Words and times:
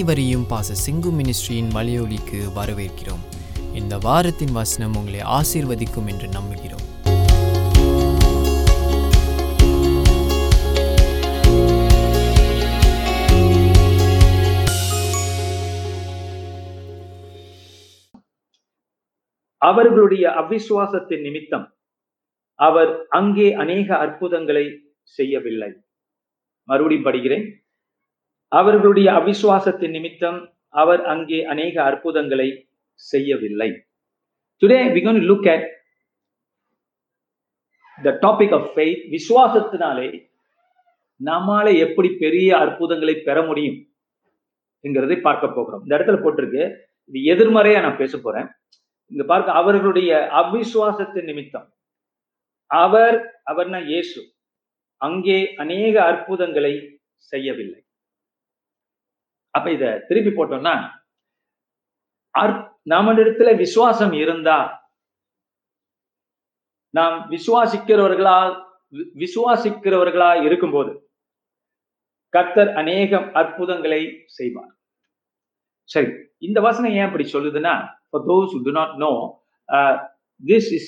அனைவரையும் 0.00 0.44
பாச 0.50 0.74
சிங்கு 0.84 1.08
மினிஸ்ட்ரியின் 1.18 1.68
மலையொலிக்கு 1.74 2.38
வரவேற்கிறோம். 2.56 3.24
இந்த 3.74 3.98
வாரத்தின் 3.98 4.52
வசனம் 4.52 4.96
உங்களை 4.96 5.20
ஆசீர்வதிக்கும் 5.20 6.06
என்று 6.06 6.28
நம்புகிறோம். 6.28 6.84
அவர்களுடைய 19.58 20.28
அவிசுவாசத்தின் 20.28 21.20
நிமித்தம் 21.20 21.76
அவர் 22.54 23.06
அங்கே 23.08 23.52
அநேக 23.52 23.96
அற்புதங்களை 23.96 24.80
செய்யவில்லை. 25.02 25.72
மறுபடியும் 26.64 27.04
படிக்கிறேன். 27.04 27.59
அவர்களுடைய 28.52 29.12
அவிசுவாசத்தின் 29.12 29.90
நிமித்தம் 29.90 30.54
அவர் 30.68 31.04
அங்கே 31.04 31.44
அநேக 31.44 31.82
அற்புதங்களை 31.82 32.68
செய்யவில்லை. 32.92 33.70
Today 34.60 34.78
we 34.94 35.00
going 35.06 35.20
look 35.30 35.48
at 35.54 35.68
the 38.02 38.10
topic 38.24 38.54
of 38.58 38.68
faith 38.74 39.02
விசுவாசத்தினாலே 39.16 40.08
நம்மால 41.24 41.78
எப்படி 41.78 42.08
பெரிய 42.08 42.58
அற்புதங்களை 42.58 43.14
பெற 43.14 43.42
முடியும் 43.42 43.78
என்கிறதை 44.84 45.20
பார்க்க 45.20 45.48
போகிறோம். 45.48 45.82
இந்த 45.82 45.98
இடத்துல 45.98 46.18
போட்டிருக்கு. 46.22 46.62
இது 47.12 47.18
எதிர்மறையா 47.32 47.80
நான் 47.80 47.96
பேச 47.96 48.18
போறேன். 48.18 48.48
இங்க 49.06 49.24
பார்க்க 49.24 49.52
அவர்களுடைய 49.52 50.28
அவிசுவாசத்தின் 50.40 51.28
நிமித்தம் 51.30 51.68
அவர் 52.66 53.16
அவர்னா 53.42 53.78
இயேசு 53.78 54.20
அங்கே 54.96 55.54
அநேக 55.54 55.94
அற்புதங்களை 56.04 57.00
செய்யவில்லை. 57.14 57.80
அப்ப 59.50 59.70
இத 59.72 60.04
திருப்பி 60.08 60.30
போட்டோம்னா 60.30 60.74
நம்மளிடத்துல 62.90 63.56
விசுவாசம் 63.56 64.12
இருந்தா 64.12 64.58
நாம் 66.90 67.16
விசுவாசிக்கிறவர்களா 67.30 68.38
விசுவாசிக்கிறவர்களா 68.92 70.44
இருக்கும்போது 70.44 70.92
கர்த்தர் 72.28 72.70
அநேகம் 72.74 73.34
அற்புதங்களை 73.34 74.24
செய்வார். 74.26 74.72
சரி 75.84 76.10
இந்த 76.38 76.60
வசனம் 76.60 76.92
ஏன் 76.92 77.06
இப்படி 77.06 77.26
சொல்லுதுன்னா 77.32 77.74
for 78.12 78.20
those 78.30 78.48
who 78.52 78.60
do 78.68 78.72
not 78.72 78.90
know 78.98 79.14
uh, 79.68 79.94
this 80.50 80.64
is 80.76 80.84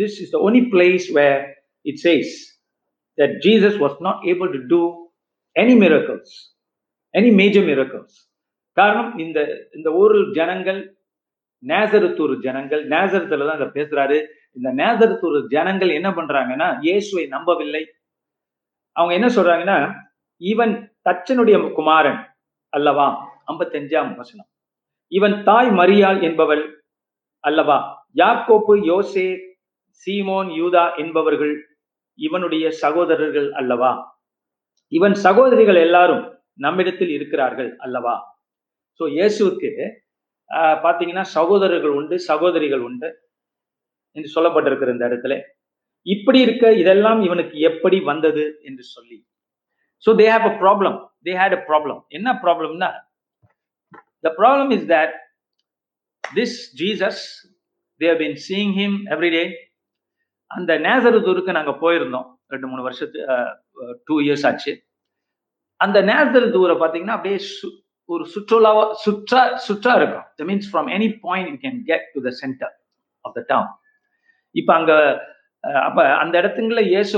this 0.00 0.20
is 0.20 0.30
the 0.30 0.40
only 0.46 0.62
place 0.74 1.04
where 1.16 1.38
it 1.84 1.98
says 1.98 2.28
that 3.18 3.30
jesus 3.46 3.74
was 3.84 3.94
not 4.06 4.16
able 4.32 4.50
to 4.56 4.60
do 4.74 4.82
any 5.56 5.74
miracles. 5.74 6.28
Any 7.14 7.30
major 7.40 7.66
miracles 7.68 8.18
காரணம் 8.76 9.12
இந்த 9.18 9.38
இந்த 9.76 9.88
ஊரில் 10.00 10.26
ஜனங்கள் 10.32 10.80
நேசரத்தூர் 11.62 12.34
ஜனங்கள் 12.44 12.82
நேசரத்துல 12.92 13.46
தான் 13.48 13.58
இதை 13.60 13.68
பேசுறாரு. 13.78 14.18
இந்த 14.56 14.68
நேசரத்தூர் 14.80 15.38
ஜனங்கள் 15.54 15.90
என்ன 15.98 16.08
பண்றாங்கன்னா 16.18 16.68
இயேசுவை 16.86 17.24
நம்பவில்லை. 17.26 17.82
அவங்க 18.96 19.12
என்ன 19.18 19.28
சொல்றாங்கன்னா 19.36 19.78
இவன் 20.40 20.72
தச்சனுடைய 21.08 21.56
குமாரன் 21.78 22.20
அல்லவா? 22.72 23.08
ஐம்பத்தஞ்சாம் 23.46 24.10
வசனம். 24.16 24.48
இவன் 25.12 25.36
தாய் 25.48 25.70
மரியாள் 25.80 26.20
என்பவள் 26.28 26.64
அல்லவா? 27.44 27.78
யாக்கோப்பு 28.22 28.74
யோசே 28.90 29.28
சீமோன் 30.02 30.50
யூதா 30.60 30.84
என்பவர்கள் 31.02 31.54
இவனுடைய 32.18 32.64
சகோதரர்கள் 32.82 33.48
அல்லவா? 33.52 33.92
இவன் 34.92 35.16
சகோதரிகள் 35.26 35.78
எல்லாரும் 35.86 36.24
நம்மிடத்தில் 36.58 37.12
இருக்கிறார்கள் 37.18 37.70
அல்லவா? 37.84 38.16
ஸோ 39.00 39.04
இயேசுக்கு 39.16 39.70
பார்த்தீங்கன்னா 40.84 41.24
சகோதரர்கள் 41.36 41.94
உண்டு 41.98 42.16
சகோதரிகள் 42.30 42.82
உண்டு 42.88 43.08
என்று 44.16 44.28
சொல்லப்பட்டிருக்கிற 44.36 44.94
இந்த 44.94 45.04
இடத்துல. 45.10 45.34
இப்படி 46.06 46.38
இருக்க 46.46 46.66
இதெல்லாம் 46.82 47.20
இவனுக்கு 47.26 47.56
எப்படி 47.70 47.98
வந்தது 48.10 48.44
என்று 48.68 48.84
சொல்லி. 48.94 49.18
So 50.04 50.10
they 50.20 50.26
have 50.34 50.46
a 50.50 50.54
problem 50.64 50.98
they 51.26 51.32
had 51.40 51.56
a 51.58 51.62
problem 51.70 52.00
என்ன 52.18 52.28
ப்ராப்ளம்னா 52.44 52.90
the 54.26 54.30
problem 54.40 54.70
is 54.76 54.86
that 54.94 55.16
this 56.24 56.58
Jesus 56.82 57.22
they 58.00 58.08
have 58.12 58.22
seeing 58.48 58.74
him 58.80 58.98
everyday 59.14 59.14
every 59.14 59.30
day. 59.36 59.46
அந்த 60.50 60.72
நேசரதூருக்கு 60.86 61.52
நாங்கள் 61.56 61.80
போயிருந்தோம் 61.82 62.28
ரெண்டு 62.52 62.68
மூணு 62.70 62.82
வருஷத்து 62.86 63.18
டூ 64.08 64.14
இயர்ஸ் 64.26 64.46
ஆச்சு. 64.48 64.72
அந்த 65.80 65.98
நேசரதூரை 66.10 66.74
பார்த்தீங்கன்னா 66.80 67.16
அப்படியே 67.18 67.38
ஒரு 68.08 68.24
சுற்றுலாவா 68.34 68.84
சுற்றா 69.02 69.42
சுற்றா 69.66 69.92
இருக்கும். 70.00 70.26
The 70.38 70.44
means 70.48 70.68
from 70.70 70.88
any 70.96 71.08
point 71.26 71.50
you 71.52 71.58
can 71.64 71.78
get 71.90 72.06
to 72.14 72.20
the 72.26 72.30
centre 72.40 72.72
of 73.24 73.34
the 73.38 73.42
town 73.50 73.70
இப்போ 74.54 74.72
அங்க 74.78 74.92
அப்ப 75.88 75.98
அந்த 76.22 76.34
இடத்துங்கள 76.40 76.82
இயேசு 76.92 77.16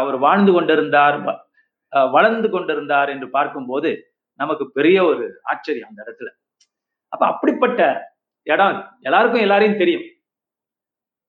அவர் 0.00 0.16
வாழ்ந்து 0.26 0.52
கொண்டிருந்தார் 0.56 1.18
வளர்ந்து 2.14 2.48
கொண்டிருந்தார் 2.54 3.10
என்று 3.14 3.26
பார்க்கும்போது 3.36 3.90
நமக்கு 4.40 4.64
பெரிய 4.78 4.98
ஒரு 5.10 5.24
ஆச்சரியம் 5.52 5.90
அந்த 5.90 6.00
இடத்துல. 6.04 6.28
அப்ப 7.12 7.22
அப்படிப்பட்ட 7.32 7.80
இடம் 8.46 8.78
எல்லாருக்கும் 9.08 9.44
எல்லாரையும் 9.46 9.80
தெரியும். 9.82 10.04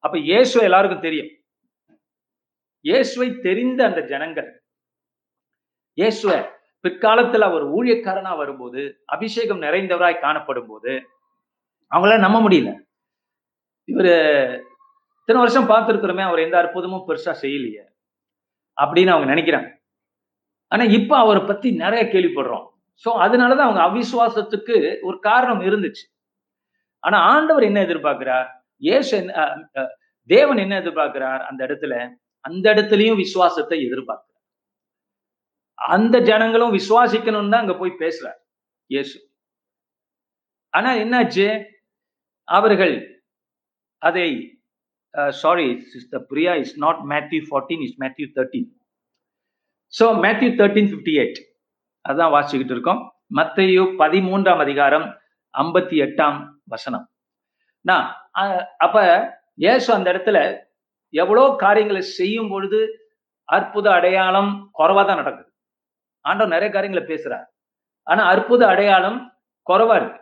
அப்ப 0.04 0.16
இயேசுவை 0.30 0.64
எல்லாருக்கும் 0.70 1.06
தெரியும். 1.08 1.32
இயேசுவை 2.86 3.30
தெரிந்த 3.48 3.82
அந்த 3.90 4.02
ஜனங்கள் 4.12 4.50
இயேசுவ 6.02 6.32
பிற்காலத்துல 6.84 7.48
அவர் 7.50 7.66
ஊழியக்காரனா 7.78 8.32
வரும்போது 8.38 8.82
அபிஷேகம் 9.06 9.64
நிறைந்தவராய் 9.66 10.24
காணப்படும் 10.26 10.70
போது 10.70 10.92
அவங்களால 11.92 12.24
நம்ப 12.26 12.38
முடியல. 12.46 12.72
இவரு 13.88 14.14
இத்தனை 15.20 15.40
வருஷம் 15.44 15.70
பார்த்துருக்குறோமே 15.72 16.24
அவர் 16.28 16.46
எந்த 16.46 16.56
அற்புதமும் 16.62 17.06
பெருசா 17.08 17.34
செய்யலையே 17.44 17.84
அப்படின்னு 18.78 19.14
அவங்க 19.14 19.28
நினைக்கிறாங்க. 19.34 19.70
ஆனா 20.72 20.84
இப்ப 20.98 21.14
அவரை 21.18 21.42
பத்தி 21.44 21.68
நிறைய 21.84 22.04
கேள்விப்படுறோம். 22.14 22.66
ஸோ 23.04 23.10
அதனாலதான் 23.26 23.68
அவங்க 23.68 23.84
அவிசுவாசத்துக்கு 23.90 24.76
ஒரு 25.08 25.18
காரணம் 25.20 25.62
இருந்துச்சு. 25.62 26.06
ஆனா 27.04 27.18
ஆண்டவர் 27.34 27.68
என்ன 27.70 27.80
எதிர்பார்க்கிறார்? 27.88 28.50
ஏசு 28.96 29.12
என்ன 29.18 29.34
தேவன் 30.30 30.58
என்ன 30.58 30.74
எதிர்பார்க்கிறார்? 30.82 31.42
அந்த 31.50 31.62
இடத்துல 31.68 31.94
அந்த 32.46 32.66
இடத்துலயும் 32.74 33.22
விசுவாசத்தை 33.24 33.78
எதிர்பார்க்கிறார். 33.88 34.31
அந்த 35.96 36.16
ஜனங்களும் 36.30 36.76
விசுவாசிக்கணும்னு 36.78 37.52
தான் 37.54 37.64
அங்க 37.64 37.76
போய் 37.82 38.00
பேசுறார் 38.04 38.40
இயேசு. 38.90 39.18
ஆனா 40.74 40.90
என்னாச்சு? 41.04 41.48
அவர்கள் 42.48 42.96
அதை 44.02 44.28
sorry 45.44 45.68
sister 45.94 46.24
Priya 46.30 46.52
is 46.64 46.76
not 46.84 47.02
Matthew 47.14 47.40
fourteen 47.48 47.84
is 47.88 47.98
Matthew 48.04 48.28
thirteen 48.38 48.70
so 49.94 50.06
Matthew 50.26 50.50
thirteen 50.60 50.90
fifty 50.92 51.14
eight 51.22 51.40
அதான் 52.06 52.34
வாசிக்கிட்டு 52.36 52.74
இருக்கோம். 52.76 53.02
மத்தையோ 53.38 53.84
பதிமூன்றாம் 54.02 54.62
அதிகாரம் 54.66 55.08
ஐம்பத்தி 55.54 55.98
எட்டாம் 56.06 56.40
வசனம். 56.74 57.06
நான் 57.86 58.08
அப்ப 58.86 58.98
ஏசு 59.72 59.90
அந்த 59.96 60.08
இடத்துல 60.14 60.38
எவ்வளோ 61.14 61.44
காரியங்களை 61.64 62.02
செய்யும் 62.18 62.52
பொழுது 62.54 62.82
அற்புத 63.50 63.88
அடையாளம் 63.98 64.52
குறைவா 64.80 65.04
தான் 65.06 65.22
நடக்குது. 65.22 65.51
ஆண்டவர் 66.22 66.54
நிறைய 66.54 66.74
காரியங்களை 66.74 67.16
பேசுறார். 67.16 67.46
ஆனா 68.04 68.24
அற்புத 68.24 68.68
அடையாளம் 68.68 69.40
குறவா 69.68 69.96
இருக்கு. 69.96 70.22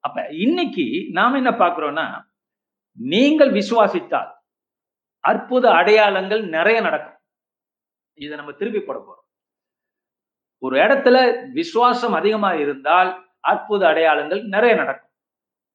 அப்ப 0.00 0.26
இன்னைக்கு 0.30 1.06
நாம 1.10 1.36
என்ன 1.36 1.50
பாக்குறோம்னா 1.50 2.22
நீங்கள் 2.92 3.52
விசுவாசித்தால் 3.52 4.32
அற்புத 5.20 5.70
அடையாளங்கள் 5.70 6.48
நிறைய 6.48 6.80
நடக்கும். 6.80 7.20
இதை 8.14 8.36
நம்ம 8.36 8.52
திருப்பி 8.52 8.80
போட 8.80 8.98
போறோம். 8.98 9.26
ஒரு 10.58 10.76
இடத்துல 10.78 11.50
விசுவாசம் 11.52 12.12
அதிகமா 12.12 12.52
இருந்தால் 12.52 13.30
அற்புத 13.40 13.86
அடையாளங்கள் 13.86 14.42
நிறைய 14.42 14.76
நடக்கும். 14.76 15.10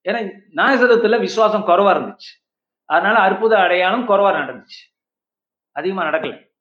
ஏன்னா 0.04 0.32
நாசரத்துல 0.56 1.20
விசுவாசம் 1.20 1.68
குறவா 1.68 1.94
இருந்துச்சு. 1.98 2.32
அதனால 2.86 3.20
அற்புத 3.20 3.60
அடையாளம் 3.60 4.10
குறைவா 4.10 4.32
நடந்துச்சு. 4.40 4.82
அதிகமா 5.72 6.04
நடக்கல. 6.04 6.53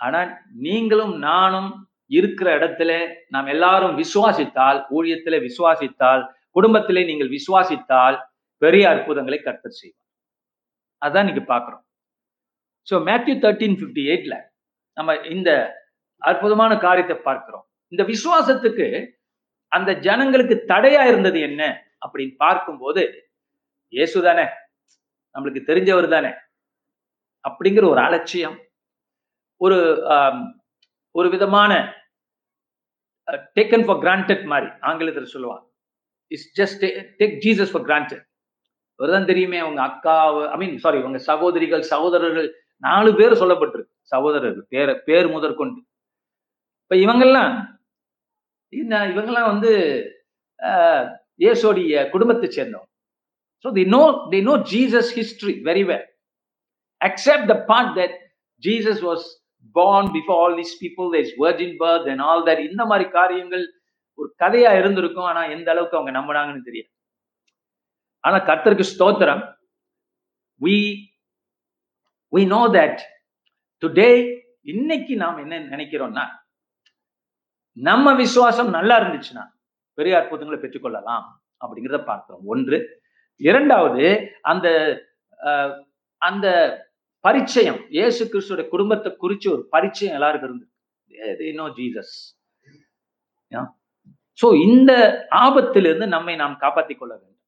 ஆனா 0.00 0.20
நீங்களும் 0.66 1.14
நானும் 1.28 1.70
இருக்கிற 2.16 2.48
இடத்துல 2.58 2.92
நாம் 3.34 3.48
எல்லாரும் 3.54 3.94
விசுவாசித்தால் 4.02 4.78
ஊழியத்திலே 4.96 5.38
விசுவாசித்தால் 5.48 6.22
குடும்பத்திலே 6.56 7.02
நீங்கள் 7.10 7.34
விசுவாசித்தால் 7.36 8.16
பெரிய 8.62 8.84
அற்புதங்களை 8.94 9.38
கர்த்தர் 9.40 9.78
செய்வார். 9.78 10.02
அதான் 11.02 11.26
நீங்க 11.28 11.42
பாக்குறோம் 11.52 11.84
ஸோ 12.88 12.94
மேத்யூ 13.08 13.34
தேர்ட்டீன் 13.44 13.78
பிப்டி 13.80 14.02
எயிட்ல 14.12 14.34
நம்ம 14.96 15.14
இந்த 15.34 15.50
அற்புதமான 16.22 16.72
காரியத்தை 16.86 17.16
பார்க்கிறோம். 17.28 17.64
இந்த 17.92 18.02
விசுவாசத்துக்கு 18.12 18.86
அந்த 19.72 19.90
ஜனங்களுக்கு 20.06 20.56
தடையா 20.72 21.02
இருந்தது 21.10 21.38
என்ன 21.48 21.62
அப்படின்னு 22.04 22.34
பார்க்கும்போது 22.44 23.02
இயேசு 23.92 24.18
தானே 24.28 24.44
நம்மளுக்கு 25.34 25.60
தெரிஞ்சவர் 25.70 26.08
தானே 26.14 26.30
அப்படிங்கிற 27.44 27.84
ஒரு 27.92 28.00
அலட்சியம். 28.06 28.56
ஒரு 29.60 29.78
ஒரு 31.14 31.28
விதமான 31.34 31.72
டேக்கன் 33.58 33.86
ஃபார் 33.86 34.00
கிராண்டட் 34.04 34.44
மாதிரி 34.52 34.68
ஆங்கிலத்தில் 34.82 35.32
சொல்லுவாங்க. 35.34 35.64
It's 36.30 36.50
just 36.60 36.84
take 37.20 37.36
Jesus 37.44 37.72
for 37.72 37.86
granted 37.88 38.24
தான் 39.00 39.30
தெரியுமே 39.30 39.60
உங்க 39.62 39.80
அக்கா 39.82 40.16
ஐ 40.54 40.58
மீன் 40.58 40.74
சாரி 40.78 40.98
உங்க 41.08 41.20
சகோதரிகள் 41.30 41.82
சகோதரர்கள் 41.92 42.48
நாலு 42.82 43.10
பேர் 43.14 43.40
சொல்லப்பட்டிருக்கு. 43.42 43.94
சகோதரர்கள் 44.12 44.66
பேர் 44.68 44.92
பேர் 45.08 45.28
முதற்கொண்டு 45.28 45.80
இப்ப 46.84 46.96
இவங்கெல்லாம் 47.04 47.52
என்ன 48.72 48.94
இவங்கெல்லாம் 49.12 49.50
வந்து 49.52 49.72
ஆஹ், 50.60 51.04
குடும்பத்தை 52.12 52.48
சேர்ந்தவங்க. 52.50 52.90
So 53.64 53.70
they 53.78 53.84
know 53.94 54.02
they 54.32 54.40
know 54.42 54.54
Jesus 54.72 55.10
history 55.18 55.54
very 55.68 55.84
well 55.90 56.06
accept 57.00 57.48
the 57.52 57.56
part 57.70 57.92
that 57.98 58.16
Jesus 58.62 59.02
was 59.08 59.26
born 59.72 60.12
before 60.12 60.38
all 60.42 60.54
these 60.56 60.74
people 60.80 61.10
there's 61.14 61.32
virgin 61.38 61.76
birth 61.78 62.10
and 62.10 62.20
all 62.20 62.46
that. 62.46 62.58
இந்த 62.58 62.84
மாதிரி 62.84 63.10
காரியங்கள் 63.10 63.80
ஒரு 64.14 64.34
கதையா 64.38 64.78
இருந்திருக்கும். 64.78 65.24
ஆனா 65.24 65.44
எந்த 65.44 65.70
அளவுக்கு 65.70 65.96
அவங்க 65.96 66.18
நம்பினாங்கன்னு 66.20 66.62
தெரியாது. 66.62 66.90
ஆனா 68.20 68.36
கர்த்தருக்கு 68.46 68.84
ஸ்தோத்திரம். 68.98 69.52
We 70.60 70.76
we 72.32 72.44
know 72.44 72.72
that 72.72 72.98
today 73.82 74.42
இன்னைக்கு 74.60 75.16
நாம் 75.16 75.38
என்ன 75.38 75.76
நினைக்கிறோம்னா 75.76 76.28
நம்ம 77.70 78.14
விசுவாசம் 78.14 78.70
நல்லா 78.70 79.00
இருந்துச்சுன்னா 79.00 79.48
பெரிய 79.94 80.18
அற்புதங்களை 80.18 80.62
பெற்றுக்கொள்ளலாம் 80.62 81.42
அப்படிங்கிறத 81.64 82.04
பார்க்கிறோம். 82.04 82.42
ஒன்று. 82.44 83.02
இரண்டாவது 83.36 84.32
அந்த 84.42 84.68
அஹ், 85.44 85.84
அந்த 86.16 86.46
பரிச்சயம். 87.24 87.90
இயேசு 87.90 88.24
கிறிஸ்துடைய 88.24 88.68
குடும்பத்தை 88.68 89.12
குறிச்சு 89.12 89.52
ஒரு 89.52 89.66
பரிச்சயம் 89.70 90.14
எல்லாருக்கும் 90.14 90.70
இருந்து 91.08 91.52
நோ 91.52 91.68
ஜீசஸ் 91.68 92.42
சோ 94.44 94.60
இந்த 94.60 95.26
ஆபத்திலிருந்து 95.30 96.06
நம்மை 96.06 96.36
நாம் 96.36 96.56
காப்பாற்றிக் 96.56 96.98
கொள்ள 96.98 97.16
வேண்டும். 97.16 97.40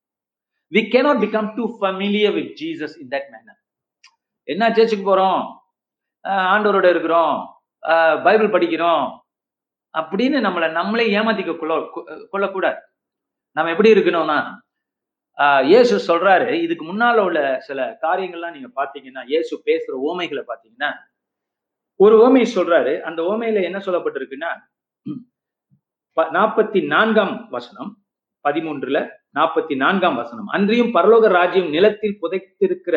We 0.71 0.85
cannot 0.89 1.25
become 1.25 1.55
too 1.55 1.81
familiar 1.81 2.35
with 2.35 2.61
Jesus 2.61 3.01
in 3.01 3.09
that 3.09 3.29
manner 3.31 3.63
என்ன 4.43 4.69
சேர்ச்சுக்கு 4.69 5.07
போறோம்? 5.07 5.59
ஆண்டவரோட 6.29 6.91
இருக்கிறோம். 6.91 7.63
பைபிள் 8.25 8.51
படிக்கிறோம். 8.51 9.19
அப்படின்னு 9.99 10.41
நம்மளை 10.41 10.71
நம்மளே 10.71 11.17
ஏமாத்திக்க 11.17 11.59
கொள்ள 11.59 11.77
கொ- 11.77 12.27
கொள்ளக்கூடாது. 12.29 12.79
நம்ம 13.51 13.71
எப்படி 13.71 13.93
இருக்கணும்னா 13.93 14.57
இயேசு 15.71 15.95
சொல்றாரு 16.09 16.51
இதுக்கு 16.65 16.85
முன்னால 16.91 17.17
உள்ள 17.29 17.41
சில 17.67 17.81
காரியங்கள்லாம் 18.05 18.55
நீங்க 18.57 18.71
பாத்தீங்கன்னா 18.81 19.23
இயேசு 19.33 19.55
பேசுற 19.69 19.95
ஓமைகளை 20.09 20.43
பாத்தீங்கன்னா 20.51 20.91
ஒரு 22.01 22.15
ஓமை 22.27 22.43
சொல்றாரு. 22.55 22.93
அந்த 23.09 23.21
ஓமையில 23.33 23.63
என்ன 23.69 23.79
சொல்லப்பட்டிருக்குன்னா 23.87 24.51
நாற்பத்தி 26.37 26.81
நான்காம் 26.95 27.35
வசனம் 27.55 27.91
பதிமூன்றுல 28.45 28.99
நாற்பத்தி 29.39 29.75
நான்காம் 29.83 30.19
வசனம். 30.21 30.49
அன்றியும் 30.57 30.93
பரலோக 30.97 31.29
ராஜ்யம் 31.39 31.71
நிலத்தில் 31.77 32.19
புதைத்திருக்கிற 32.23 32.97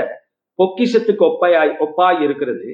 பொக்கிஷத்துக்கு 0.60 1.24
ஒப்பாய் 1.30 1.74
ஒப்பாய் 1.86 2.22
இருக்கிறது. 2.26 2.68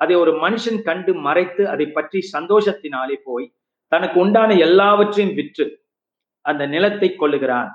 அதை 0.00 0.14
ஒரு 0.22 0.32
மனுஷன் 0.44 0.80
கண்டு 0.88 1.12
மறைத்து 1.26 1.62
அதை 1.72 1.86
பற்றி 1.96 2.20
சந்தோஷத்தினாலே 2.36 3.16
போய் 3.28 3.46
தனக்கு 3.92 4.16
உண்டான 4.24 4.56
எல்லாவற்றையும் 4.66 5.34
விற்று 5.38 5.66
அந்த 6.44 6.62
நிலத்தை 6.74 7.08
கொள்ளுகிறான் 7.22 7.70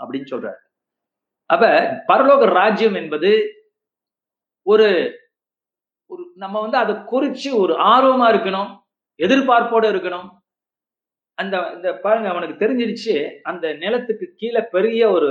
அப்படின்னு 0.00 0.30
சொல்றாரு. 0.34 0.60
அப்ப 1.50 1.64
பரலோக 2.08 2.44
ராஜ்யம் 2.54 2.94
என்பது 2.94 3.30
ஒரு 4.66 4.88
ஒரு 6.10 6.24
நம்ம 6.36 6.60
வந்து 6.60 6.76
அதை 6.76 6.94
குறிச்சு 7.10 7.50
ஒரு 7.58 7.74
ஆர்வமா 7.90 8.26
இருக்கணும் 8.32 8.70
எதிர்பார்ப்போட 9.20 9.84
இருக்கணும். 9.92 10.28
அந்த 11.38 11.56
இந்த 11.74 11.98
பாருங்க 11.98 12.28
அவனுக்கு 12.28 12.62
தெரிஞ்சிருச்சு 12.62 13.14
அந்த 13.42 13.74
நிலத்துக்கு 13.76 14.26
கீழே 14.36 14.62
பெரிய 14.72 15.10
ஒரு 15.10 15.28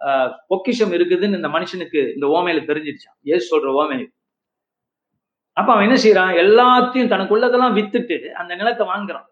ஆஹ், 0.00 0.30
பொக்கிஷம் 0.48 0.92
இருக்குதுன்னு 0.92 1.38
இந்த 1.38 1.48
மனுஷனுக்கு 1.48 2.00
இந்த 2.14 2.26
ஓமையில 2.28 2.62
தெரிஞ்சிருச்சான் 2.66 3.18
ஏசு 3.26 3.44
சொல்ற 3.52 3.68
ஓமை. 3.76 3.98
அப்ப 5.56 5.68
அவன் 5.72 5.86
என்ன 5.88 5.98
செய்யறான் 6.02 6.34
எல்லாத்தையும் 6.42 7.10
தனக்குள்ளதெல்லாம் 7.10 7.76
வித்துட்டு 7.78 8.18
அந்த 8.34 8.52
நிலத்தை 8.54 8.86
வாங்குறான். 8.88 9.26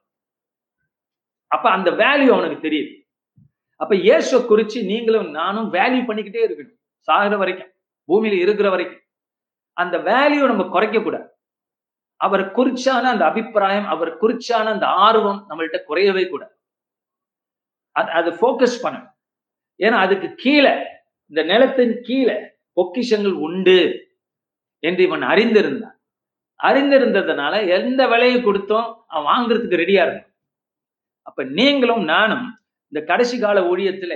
அப்ப 1.51 1.67
அந்த 1.71 1.91
வேல்யூ 2.01 2.31
அவனுக்கு 2.33 2.59
தெரியுது. 2.67 2.93
அப்ப 3.81 3.97
இயேசுவை 3.97 4.41
குறிச்சு 4.47 4.85
நீங்களும் 4.85 5.31
நானும் 5.31 5.73
வேல்யூ 5.73 6.03
பண்ணிக்கிட்டே 6.09 6.41
இருக்கணும். 6.49 6.79
சாகிற 6.99 7.37
வரைக்கும் 7.37 7.73
பூமியில 8.09 8.39
இருக்கிற 8.39 8.71
வரைக்கும். 8.71 9.03
அந்த 9.73 9.99
வேல்யூ 9.99 10.47
நம்ம 10.47 10.69
குறைக்க 10.69 11.01
கூடாது 11.01 11.29
அவர் 12.17 12.53
குறிச்சான 12.57 13.03
அந்த 13.13 13.25
அபிப்பிராயம் 13.25 13.87
அவர் 13.87 14.11
குறிச்சான 14.23 14.67
அந்த 14.75 14.87
ஆர்வம் 14.87 15.47
நம்மள்ட்ட 15.49 15.79
குறையவே 15.89 16.29
கூடாது. 16.29 16.55
அது 17.93 18.11
அதை 18.11 18.33
ஃபோக்கஸ் 18.33 18.77
பண்ணணும். 18.83 19.15
ஏன்னா 19.79 19.99
அதுக்கு 20.07 20.35
கீழே 20.35 20.75
இந்த 21.27 21.43
நிலத்தின் 21.43 22.01
கீழே 22.03 22.37
பொக்கிஷங்கள் 22.77 23.33
உண்டு 23.33 23.79
என்று 24.79 25.03
இவன் 25.05 25.23
அறிந்திருந்தான். 25.23 25.97
அறிந்திருந்ததுனால 26.63 27.55
எந்த 27.69 28.01
விலையை 28.09 28.39
கொடுத்தோம்? 28.45 28.89
அவன் 29.07 29.29
வாங்குறதுக்கு 29.31 29.81
ரெடியா 29.83 30.03
இருக்கும் 30.07 30.35
அப்ப 31.23 31.45
நீங்களும் 31.59 32.05
நானும் 32.05 32.60
இந்த 32.93 33.01
கடைசி 33.11 33.37
கால 33.45 33.59
ஊழியத்துல 33.73 34.15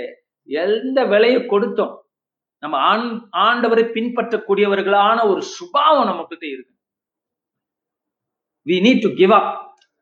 எந்த 0.48 0.98
விலையை 1.12 1.40
கொடுத்தோம். 1.52 1.94
நம்ம 2.62 2.76
ஆண் 2.90 3.08
ஆண்டவரை 3.46 3.84
பின்பற்றக்கூடியவர்களான 3.96 5.18
ஒரு 5.32 5.42
சுபாவம் 5.56 6.08
நமக்கிட்ட 6.10 6.44
இருக்கு. 6.54 6.72
We 8.66 8.76
need 8.86 9.04
to 9.06 9.10
give 9.20 9.32
up 9.38 9.52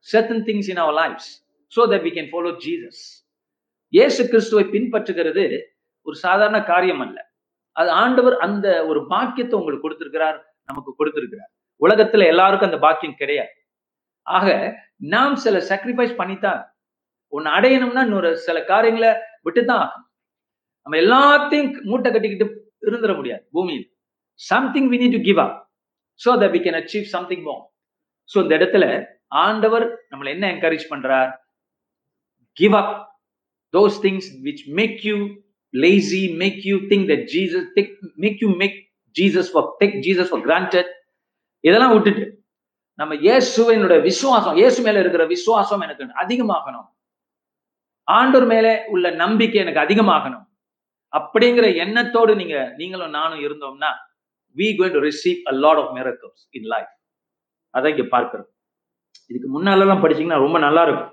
certain 0.08 0.44
things 0.48 0.70
in 0.72 0.80
our 0.84 0.96
life 1.02 1.26
so 1.72 1.82
that 1.92 2.04
we 2.06 2.12
can 2.16 2.30
follow 2.32 2.52
Jesus 2.64 3.02
இயேசு 3.92 4.22
கிறிஸ்துவை 4.32 4.64
பின்பற்றுகிறது 4.74 5.44
ஒரு 6.06 6.16
சாதாரண 6.24 6.58
காரியம் 6.70 7.02
அல்ல. 7.04 7.18
அது 7.76 7.90
ஆண்டவர் 8.02 8.36
அந்த 8.46 8.66
ஒரு 8.90 9.00
பாக்கியத்தை 9.12 9.54
உங்களுக்கு 9.58 9.86
கொடுத்திருக்கிறார் 9.86 10.38
நமக்கு 10.68 10.90
கொடுத்திருக்கிறார். 11.00 11.50
உலகத்துல 11.80 12.26
எல்லாருக்கும் 12.32 12.70
அந்த 12.70 12.80
பாக்கியம் 12.86 13.20
கிடையாது. 13.20 13.54
ஆக 14.26 14.48
நாம் 15.14 15.36
சில 15.44 15.58
சாக்ரிஃபைஸ் 15.70 16.18
பண்ணித்தான் 16.20 16.60
ஒன்னு 17.32 17.48
அடையணும்னா 17.56 18.02
இன்னொரு 18.08 18.30
சில 18.46 18.58
காரியங்களை 18.72 19.10
விட்டுதான் 19.46 19.88
நம்ம 20.86 20.94
எல்லாத்தையும் 21.04 21.70
மூட்டை 21.90 22.08
கட்டிக்கிட்டு 22.12 22.46
இருந்துட 22.88 23.12
முடியாது 23.18 23.42
பூமியில். 23.56 23.86
Something 24.40 24.88
we 24.92 24.96
need 25.02 25.16
to 25.16 25.20
give 25.28 25.40
up 25.44 25.56
so 26.20 26.30
that 26.42 26.54
we 26.56 26.60
can 26.66 26.78
achieve 26.80 27.06
something 27.14 27.44
more 27.48 27.56
so 28.30 28.36
இந்த 28.44 28.54
இடத்துல 28.58 28.84
ஆண்டவர் 29.44 29.84
நம்மளை 30.10 30.30
என்ன 30.34 30.44
என்கரேஜ் 30.54 30.86
பண்றார்? 30.92 31.30
Give 32.56 32.74
up 32.82 32.92
those 33.74 33.98
things 34.06 34.28
which 34.46 34.64
make 34.80 34.98
you 35.08 35.16
lazy 35.74 36.22
make 36.42 36.60
you 36.70 36.76
think 36.90 37.06
that 37.12 37.24
Jesus 37.34 37.68
make 38.24 38.40
you 38.44 38.50
make 38.62 38.76
Jesus 39.16 39.50
for 39.52 39.68
take 39.80 39.96
Jesus 40.06 40.30
for 40.32 40.44
granted 40.48 40.90
இதெல்லாம் 41.64 41.94
விட்டுட்டு 41.96 42.24
நம்ம 42.98 43.14
இயேசுவனுடைய 43.26 44.00
விசுவாசம் 44.02 44.56
இயேசு 44.56 44.78
மேல 44.86 45.00
இருக்கிற 45.00 45.24
விசுவாசம் 45.26 45.82
எனக்கு 45.86 46.04
அதிகமாகணும். 46.24 46.88
ஆண்டோர் 48.08 48.46
மேலே 48.52 48.72
உள்ள 48.92 49.06
நம்பிக்கை 49.22 49.58
எனக்கு 49.64 49.84
அதிகமாகணும். 49.86 50.46
அப்படிங்கிற 51.12 51.66
எண்ணத்தோடு 51.84 52.32
நீங்க 52.40 52.56
நீங்களும் 52.78 53.14
நானும் 53.18 53.42
இருந்தோம்னா 53.46 53.90
we 54.56 54.68
going 54.78 54.96
to 54.96 55.02
receive 55.08 55.38
a 55.50 55.52
lot 55.64 55.80
of 55.82 55.92
miracles 55.98 56.40
in 56.58 56.68
life 56.72 56.92
அதான் 57.74 57.92
இங்க 57.94 58.06
பார்க்கிறோம். 58.14 58.48
இதுக்கு 59.30 59.48
முன்னாலெல்லாம் 59.56 60.02
படிச்சீங்கன்னா 60.04 60.44
ரொம்ப 60.46 60.58
நல்லா 60.66 60.82
இருக்கும் 60.86 61.12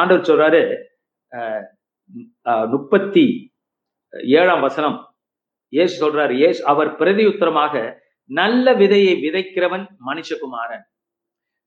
ஆண்டவர் 0.00 0.28
சொல்றாரு 0.30 0.62
முப்பத்தி 2.74 3.24
ஏழாம் 4.38 4.64
வசனம். 4.66 4.98
ஏசு 5.82 5.94
சொல்றாரு 6.02 6.34
ஏசு 6.46 6.60
அவர் 6.72 6.90
பிரதி 7.00 7.24
உத்தரமாக 7.32 7.74
நல்ல 8.30 8.72
விதையை 8.80 9.14
விதைக்கிறவன் 9.24 9.84
மனுஷகுமாரன். 10.08 10.84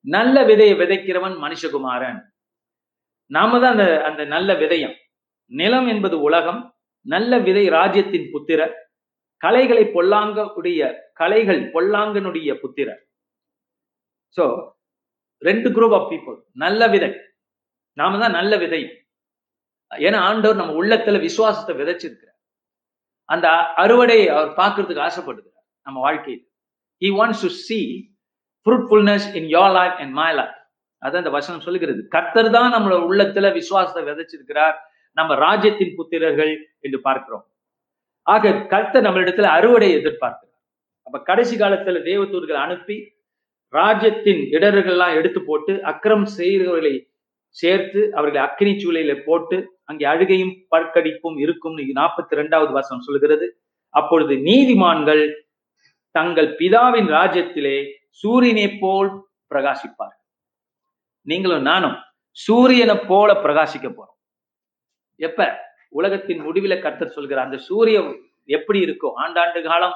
நல்ல 0.06 0.36
விதையை 0.50 0.76
விதைக்கிறவன் 0.82 1.36
மனுஷகுமாரன். 1.46 2.20
நாம 3.36 3.60
தான் 3.60 3.74
அந்த 3.76 3.86
அந்த 4.08 4.22
நல்ல 4.36 4.50
விதையம். 4.62 4.96
நிலம் 5.52 5.88
என்பது 5.94 6.16
உலகம் 6.28 6.62
நல்ல 7.06 7.40
விதை 7.48 7.64
ராஜ்யத்தின் 7.78 8.28
புத்திரர் 8.34 8.76
கலைகளை 9.42 9.84
பொல்லாங்கனுடைய 9.96 10.82
கலைகள் 11.20 11.62
பொல்லாங்கனுடைய 11.74 12.52
புத்திரர் 12.62 13.02
சோ 14.38 14.44
ரெண்டு 15.48 15.70
குரூப் 15.76 15.96
ஆஃப் 15.98 16.10
பீப்புள் 16.12 16.38
நல்ல 16.64 16.88
விதை. 16.94 17.10
நாம 17.98 18.20
தான் 18.20 18.38
நல்ல 18.40 18.54
விதை. 18.64 18.82
ஏன்னா 19.92 20.20
ஆண்டவர் 20.30 20.60
நம்ம 20.60 20.76
உள்ளத்துல 20.82 21.18
விசுவாசத்தை 21.28 21.74
விதைச்சிருக்கிறார். 21.80 22.40
அந்த 23.30 23.48
அறுவடையை 23.84 24.26
அவர் 24.36 24.52
பார்க்கறதுக்கு 24.62 25.06
ஆசைப்படுகிறார் 25.08 25.66
நம்ம 25.86 25.98
வாழ்க்கையில். 26.08 26.44
He 27.02 27.10
wants 27.20 27.44
to 27.46 27.50
see 27.68 27.80
fruitfulness 28.66 29.28
in 29.40 29.48
your 29.58 29.74
life 29.80 29.98
and 30.04 30.14
my 30.22 30.30
life 30.40 30.58
அதான் 31.04 31.24
இந்த 31.24 31.34
வசனம் 31.38 31.64
சொல்லுகிறது. 31.66 32.02
கர்த்தர் 32.08 32.50
தான் 32.50 32.74
நம்மளோட 32.76 33.02
உள்ளத்துல 33.10 33.48
விசுவாசத்தை 33.54 34.04
விதைச்சிருக்கிறார். 34.04 34.76
நம்ம 35.18 35.36
ராஜ்யத்தின் 35.36 35.96
புத்திரர்கள் 35.98 36.54
என்று 36.80 37.00
பார்க்கிறோம். 37.02 37.46
ஆக 38.28 38.52
கர்த்தர் 38.68 39.06
நம்மளிடத்துல 39.08 39.50
அறுவடை 39.58 39.90
எதிர்பார்க்கிறார். 39.92 40.60
அப்ப 41.08 41.18
கடைசி 41.20 41.56
காலத்துல 41.58 42.02
தேவதூர்கள் 42.04 42.60
அனுப்பி 42.66 42.98
ராஜ்யத்தின் 43.74 44.42
இடர்கள்லாம் 44.52 45.16
எடுத்து 45.16 45.40
போட்டு 45.42 45.74
அக்கிரம் 45.84 46.28
செய்கிறவர்களை 46.38 46.94
சேர்த்து 47.58 48.02
அவர்களை 48.14 48.40
அக்கினி 48.42 48.74
சூளையில 48.74 49.14
போட்டு 49.26 49.58
அங்கே 49.84 50.06
அழுகையும் 50.06 50.54
பற்கடிப்பும் 50.70 51.38
இருக்கும் 51.38 51.78
நாற்பத்தி 51.92 52.36
ரெண்டாவது 52.36 52.72
வசனம் 52.72 53.06
சொல்கிறது 53.06 53.48
அப்பொழுது 53.94 54.36
நீதிமான்கள் 54.42 55.24
தங்கள் 56.16 56.50
பிதாவின் 56.60 57.10
ராஜ்யத்திலே 57.10 57.78
சூரியனை 58.24 58.68
போல் 58.80 59.10
பிரகாசிப்பார் 59.52 60.16
நீங்களும் 61.28 61.62
நானும் 61.62 61.96
சூரியனை 62.38 62.96
போல 63.10 63.34
பிரகாசிக்க 63.34 63.88
போறோம். 63.90 64.18
எப்ப? 65.20 65.40
உலகத்தின் 65.90 66.42
முடிவில 66.46 66.82
கர்த்தர் 66.82 67.16
சொல்கிறார் 67.18 67.46
அந்த 67.46 67.58
சூரியன் 67.58 68.10
எப்படி 68.50 68.80
இருக்கும் 68.80 69.18
ஆண்டாண்டு 69.18 69.60
காலம் 69.64 69.96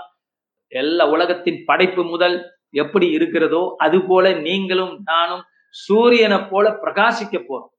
எல்லா 0.72 1.04
உலகத்தின் 1.08 1.60
படைப்பு 1.66 2.04
முதல் 2.04 2.38
எப்படி 2.70 3.08
இருக்கிறதோ 3.10 3.64
அது 3.78 3.98
போல 4.02 4.26
நீங்களும் 4.48 4.94
நானும் 5.04 5.44
சூரியனை 5.76 6.40
போல 6.46 6.66
பிரகாசிக்க 6.84 7.36
போறோம். 7.50 7.74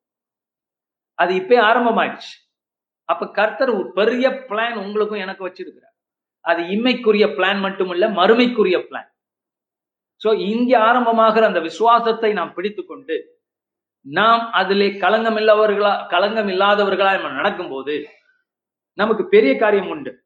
அது 1.14 1.32
இப்பே 1.34 1.58
ஆரம்பமாயிடுச்சு. 1.70 2.34
அப்ப 3.08 3.28
கர்த்தர் 3.30 3.70
ஒரு 3.70 3.88
பெரிய 3.92 4.28
பிளான் 4.48 4.76
உங்களுக்கும் 4.84 5.22
எனக்கு 5.24 5.46
வச்சிருக்கிறார். 5.46 5.94
அது 6.44 6.62
இம்மைக்குரிய 6.74 7.26
பிளான் 7.38 7.60
மட்டும் 7.60 7.90
இல்ல 7.90 8.08
மறுமைக்குரிய 8.08 8.78
பிளான் 8.88 9.08
சோ 10.22 10.30
இங்க 10.52 10.72
ஆரம்பமாகிற 10.78 11.44
அந்த 11.50 11.60
விசுவாசத்தை 11.60 12.30
நாம் 12.32 12.54
பிடித்து 12.54 12.82
கொண்டு 12.84 13.16
நாம் 14.00 14.50
அதிலே 14.52 14.96
களங்கம் 14.96 15.36
இல்லவர்களா 15.36 16.08
களங்கம் 16.08 16.48
இல்லாதவர்களா 16.48 17.12
நம்ம 17.12 17.30
நடக்கும்போது 17.30 18.08
நமக்கு 18.92 19.28
பெரிய 19.28 19.56
காரியம் 19.56 19.88
உண்டு. 19.88 20.24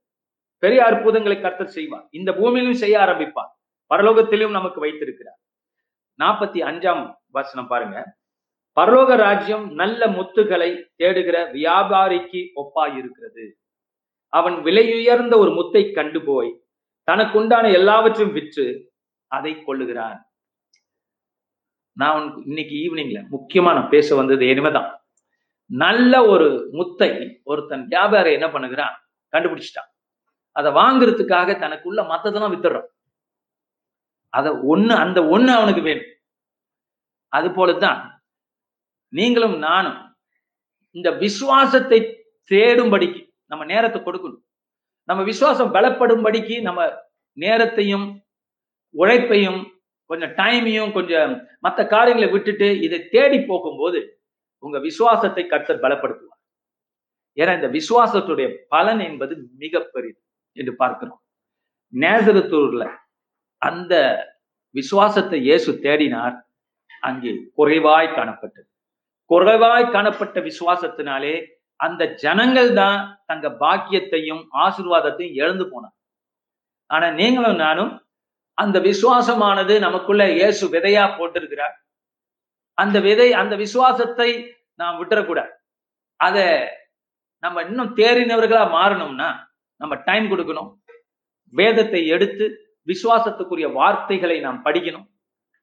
பெரிய 0.59 0.85
அற்புதங்களை 0.85 1.41
கர்த்தர் 1.41 1.69
செய்வார். 1.69 2.07
இந்த 2.11 2.33
பூமியிலும் 2.33 2.73
செய்ய 2.73 2.99
ஆரம்பிப்பார். 2.99 3.51
பரலோகத்திலும் 3.95 4.51
நமக்கு 4.51 4.81
வைத்திருக்கிறார். 4.81 5.39
நாற்பத்தி 6.19 6.59
அஞ்சாம் 6.71 7.15
வசனம் 7.31 7.67
பாருங்க. 7.67 8.17
பரலோக 8.81 9.17
ராஜ்யம் 9.17 9.73
நல்ல 9.73 10.07
முத்துகளை 10.07 10.85
தேடுகிற 10.99 11.53
வியாபாரிக்கு 11.53 12.49
ஒப்பாய் 12.57 12.97
இருக்கிறது. 12.97 13.59
அவன் 14.29 14.55
விலையுயர்ந்த 14.55 15.37
ஒரு 15.37 15.51
முத்தை 15.51 15.93
கண்டு 15.93 16.23
போய் 16.23 16.65
தனக்குண்டான 17.11 17.73
எல்லாவற்றையும் 17.73 18.33
விற்று 18.33 18.93
அதை 19.27 19.63
கொள்ளுகிறான். 19.67 20.32
நான் 21.93 22.43
இன்னைக்கு 22.45 22.75
ஈவினிங்ல 22.75 23.25
முக்கியமா 23.31 23.73
நான் 23.73 23.89
பேச 23.89 24.15
வந்தது 24.15 24.45
இனிமேதான். 24.45 24.95
நல்ல 25.67 26.27
ஒரு 26.27 26.69
முத்தை 26.73 27.41
ஒருத்தன் 27.43 27.87
வியாபாரி 27.87 28.33
என்ன 28.33 28.47
பண்ணுகிறான்? 28.47 28.95
கண்டுபிடிச்சிட்டான். 29.33 29.91
அதை 30.51 30.73
வாங்குறதுக்காக 30.73 31.59
தனக்குள்ள 31.59 32.01
மத்ததெல்லாம் 32.13 32.55
வித்துடுறான். 32.55 32.89
அத 34.29 34.51
ஒண்ணு 34.51 34.89
அந்த 34.89 35.21
ஒண்ணு 35.21 35.49
அவனுக்கு 35.49 35.83
வேணும். 35.83 36.11
அது 37.29 37.49
போலதான் 37.49 38.21
நீங்களும் 39.09 39.59
நானும் 39.59 40.17
இந்த 40.91 41.11
விசுவாசத்தை 41.11 42.29
தேடும்படிக்கு 42.51 43.35
நம்ம 43.47 43.65
நேரத்தை 43.65 44.03
கொடுக்கணும். 44.03 44.45
நம்ம 45.05 45.23
விசுவாசம் 45.23 45.75
பலப்படும்படிக்கு 45.75 46.61
நம்ம 46.61 47.01
நேரத்தையும் 47.33 48.23
உழைப்பையும் 48.91 49.72
கொஞ்சம் 50.13 50.33
டைமையும் 50.41 50.95
கொஞ்சம் 50.97 51.33
மற்ற 51.67 51.81
காரியங்களை 51.95 52.29
விட்டுட்டு 52.33 52.69
இதை 52.87 52.99
தேடி 53.15 53.39
போகும்போது 53.51 54.01
உங்க 54.63 54.79
விசுவாசத்தை 54.89 55.45
கர்த்தர் 55.53 55.85
பலப்படுத்துவார். 55.85 56.41
ஏன்னா 57.39 57.53
இந்த 57.59 57.69
விசுவாசத்துடைய 57.79 58.49
பலன் 58.75 59.01
என்பது 59.09 59.35
மிக 59.63 59.81
பெரியது 59.95 60.21
என்று 60.57 60.73
பார்க்கிறோம். 60.83 61.21
நேசரத்தூர்ல 61.93 62.85
அந்த 63.63 63.95
விசுவாசத்தை 64.75 65.39
இயேசு 65.49 65.71
தேடினார் 65.87 66.37
அங்கே 67.03 67.33
குறைவாய் 67.59 68.15
காணப்பட்டது. 68.19 68.69
குறைவாய் 69.31 69.93
காணப்பட்ட 69.95 70.39
விசுவாசத்தினாலே 70.51 71.35
அந்த 71.81 72.03
ஜனங்கள் 72.23 72.71
தான் 72.81 72.99
தங்க 73.31 73.47
பாக்கியத்தையும் 73.63 74.43
ஆசிர்வாதத்தையும் 74.65 75.37
இழந்து 75.41 75.65
போனார் 75.73 75.97
ஆனா 76.91 77.07
நீங்களும் 77.21 77.61
நானும் 77.67 77.93
அந்த 78.59 78.77
விசுவாசமானது 78.81 79.79
நமக்குள்ள 79.79 80.23
இயேசு 80.31 80.65
விதையா 80.69 81.05
போட்டிருக்கிறார். 81.19 81.75
அந்த 82.79 83.01
விதை 83.01 83.33
அந்த 83.33 83.55
விசுவாசத்தை 83.57 84.29
நாம் 84.75 84.99
விட்டுறக்கூடாது. 85.01 85.53
அத 86.17 86.39
நம்ம 87.39 87.63
இன்னும் 87.63 87.95
தேறினவர்களா 87.97 88.65
மாறணும்னா 88.77 89.31
நம்ம 89.81 89.95
டைம் 90.09 90.27
கொடுக்கணும். 90.33 90.71
வேதத்தை 91.55 92.07
எடுத்து 92.07 92.47
விசுவாசத்துக்குரிய 92.87 93.73
வார்த்தைகளை 93.73 94.37
நாம் 94.41 94.65
படிக்கணும். 94.65 95.07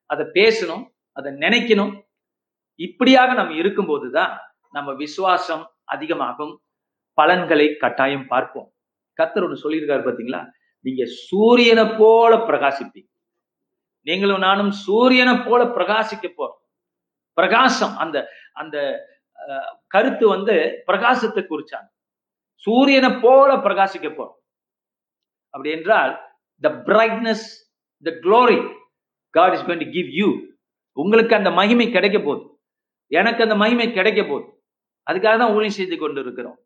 அதை 0.06 0.26
பேசணும் 0.40 0.84
அதை 1.18 1.32
நினைக்கணும். 1.34 1.94
இப்படியாக 2.80 3.34
நம்ம 3.34 3.54
இருக்கும்போதுதான் 3.54 4.34
நம்ம 4.70 4.90
விசுவாசம் 4.94 5.64
அதிகமாகும். 5.84 6.54
பலன்களை 7.14 7.68
கட்டாயம் 7.78 8.28
பார்ப்போம். 8.28 8.68
கத்தர் 9.20 9.46
ஒன்று 9.46 9.64
சொல்லியிருக்காரு 9.64 10.04
பார்த்தீங்களா 10.06 10.42
நீங்க 10.86 11.04
சூரியனை 11.28 11.86
போல 12.00 12.32
பிரகாசிப்பீங்க. 12.50 13.10
நீங்களும் 14.08 14.44
நானும் 14.48 14.72
சூரியனை 14.86 15.36
போல 15.48 15.62
பிரகாசிக்க 15.78 16.26
போறோம். 16.40 16.62
பிரகாசம் 17.38 17.96
அந்த 18.04 18.18
அந்த 18.62 18.78
கருத்து 19.94 20.26
வந்து 20.36 20.56
பிரகாசத்தை 20.90 21.42
குறிச்சாங்க. 21.44 21.90
சூரியனை 22.66 23.12
போல 23.24 23.50
பிரகாசிக்க 23.66 24.08
போறோம். 24.10 24.40
அப்படி 25.54 25.70
என்றால் 25.78 26.14
the 26.64 26.70
brightness 26.88 27.46
the 28.06 28.12
glory 28.24 28.60
God 29.34 29.54
is 29.56 29.66
going 29.68 29.84
to 29.86 29.90
give 29.98 30.10
you 30.20 30.30
உங்களுக்கு 30.98 31.34
அந்த 31.40 31.50
மகிமை 31.60 31.88
கிடைக்க 31.96 32.18
போகுது. 32.20 32.44
எனக்கு 33.12 33.42
அந்த 33.46 33.56
மகிமை 33.62 33.88
கிடைக்க 33.98 34.22
போகுது. 34.24 34.48
அதுக்காக 35.08 35.36
தான் 35.42 35.54
ஊழியம் 35.56 35.78
செய்து 35.80 35.96
கொண்டு 35.98 36.20
இருக்கிறோம் 36.24 36.58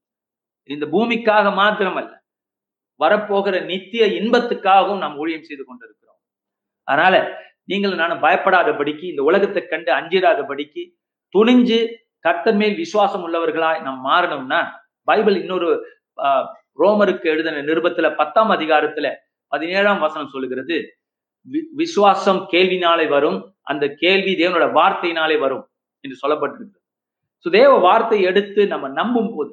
இந்த 0.70 0.86
பூமிக்காக 0.94 1.48
மாத்திரமல்ல. 1.62 2.12
வரப்போகிற 3.00 3.56
நித்திய 3.66 4.06
இன்பத்துக்காகவும் 4.20 4.98
நாம் 4.98 5.18
ஊழியம் 5.18 5.44
செய்து 5.44 5.64
கொண்டிருக்கிறோம். 5.64 6.20
அதனால 6.88 7.16
நீங்கள் 7.66 7.96
நானும் 7.96 8.24
பயப்படாதபடிக்கு 8.24 9.06
இந்த 9.12 9.22
உலகத்தை 9.24 9.62
கண்டு 9.68 9.92
அஞ்சிடாதபடிக்கு 9.92 10.84
துணிஞ்சு 11.36 11.80
கர்த்தர் 12.26 12.56
மேல் 12.56 12.76
விசுவாசம் 12.76 13.24
உள்ளவர்களாய் 13.28 13.80
நாம் 13.82 14.02
மாறணும்னா 14.02 14.60
பைபிள் 15.08 15.38
இன்னொரு 15.42 15.70
ரோமருக்கு 16.80 17.26
எழுதின 17.26 17.64
நிருபத்துல 17.64 18.08
பத்தாம் 18.16 18.52
அதிகாரத்துல 18.52 19.08
பதினேழாம் 19.52 20.00
வசனம் 20.00 20.30
சொல்லுகிறது 20.30 20.78
விசுவாசம் 21.76 22.42
கேள்வினாலே 22.52 23.08
வரும் 23.08 23.40
அந்த 23.62 23.86
கேள்வி 23.94 24.34
தேவனோட 24.34 24.68
வார்த்தையினாலே 24.74 25.38
வரும் 25.40 25.66
என்று 26.04 26.16
சொல்லப்பட்டிருக்கு 26.24 26.80
சுதேவ 27.46 27.72
வார்த்தை 27.80 28.20
எடுத்து 28.22 28.62
நம்ம 28.68 28.90
நம்பும் 28.90 29.32
போது 29.36 29.52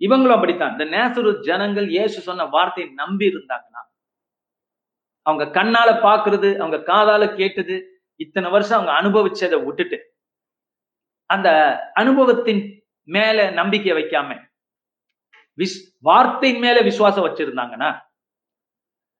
இவங்களும் 0.00 0.36
அப்படித்தான். 0.36 0.72
இந்த 0.74 0.84
நேசரு 0.96 1.30
ஜனங்கள் 1.48 1.88
இயேசு 1.96 2.18
சொன்ன 2.28 2.46
வார்த்தையை 2.56 2.88
நம்பி 3.02 3.26
இருந்தாங்கன்னா 3.32 3.82
அவங்க 5.26 5.44
கண்ணால 5.58 5.88
பாக்குறது 6.06 6.50
அவங்க 6.62 6.78
காதால 6.92 7.22
கேட்டது 7.40 7.76
இத்தனை 8.20 8.48
வருஷம் 8.54 8.78
அவங்க 8.78 8.92
அனுபவிச்சதை 9.00 9.58
விட்டுட்டு 9.66 9.98
அந்த 11.30 11.48
அனுபவத்தின் 12.02 12.62
மேல 13.08 13.38
நம்பிக்கை 13.60 13.92
வைக்காம 13.98 14.30
விஸ் 15.58 15.76
வார்த்தையின் 16.08 16.62
மேல 16.64 16.78
விசுவாசம் 16.88 17.26
வச்சிருந்தாங்கன்னா 17.26 17.90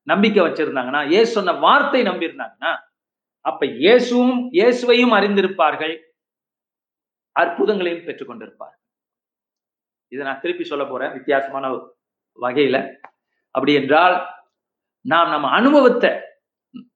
நம்பிக்கை 0.06 0.42
வச்சிருந்தாங்கன்னா 0.46 1.02
ஏசு 1.18 1.30
சொன்ன 1.38 1.56
வார்த்தை 1.66 2.02
நம்பி 2.08 2.28
இருந்தாங்கன்னா 2.28 2.72
அப்ப 3.44 3.66
இயேசுவும் 3.82 4.36
இயேசுவையும் 4.58 5.14
அறிந்திருப்பார்கள் 5.18 5.94
அற்புதங்களையும் 7.36 8.04
பெற்றுக்கொண்டிருப்பார். 8.06 8.76
இதை 10.12 10.22
நான் 10.26 10.42
திருப்பி 10.42 10.64
சொல்ல 10.64 10.84
போறேன் 10.84 11.14
வித்தியாசமான 11.16 11.66
வகையில. 12.38 12.76
அப்படி 13.54 13.72
என்றால் 13.80 14.16
நாம் 15.04 15.32
நம்ம 15.34 15.50
அனுபவத்தை 15.58 16.10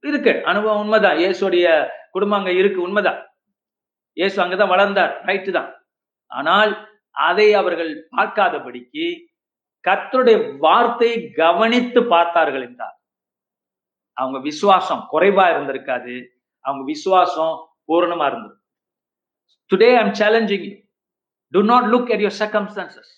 இருக்கு 0.09 0.33
அனுபவம் 0.51 0.83
உண்மைதான். 0.83 1.17
இயேசுடைய 1.23 1.67
குடும்பம் 2.11 2.39
அங்க 2.39 2.53
இருக்கு 2.61 2.81
உண்மைதான். 2.83 3.21
இயேசு 4.17 4.37
அங்கதான் 4.43 4.73
வளர்ந்தார் 4.75 5.13
ரைட்டு 5.29 5.51
தான். 5.51 5.71
ஆனால் 6.31 6.73
அதை 7.29 7.49
அவர்கள் 7.55 7.93
பார்க்காதபடிக்கு 8.17 9.07
கத்தருடைய 9.85 10.37
வார்த்தையை 10.59 11.19
கவனித்து 11.33 12.01
பார்த்தார்கள் 12.15 12.65
என்றார். 12.69 12.97
அவங்க 14.17 14.39
விசுவாசம் 14.41 15.03
குறைவா 15.13 15.45
இருந்திருக்காது. 15.55 16.15
அவங்க 16.65 16.85
விசுவாசம் 16.93 17.55
பூரணமா 17.89 18.27
இருந்தது 18.31 18.57
today 19.71 19.89
I'm 20.01 20.15
challenging 20.21 20.65
you 20.67 20.73
to 21.49 21.63
not 21.63 21.85
look 21.85 22.13
at 22.13 22.23
your 22.25 22.39
circumstances 22.39 23.13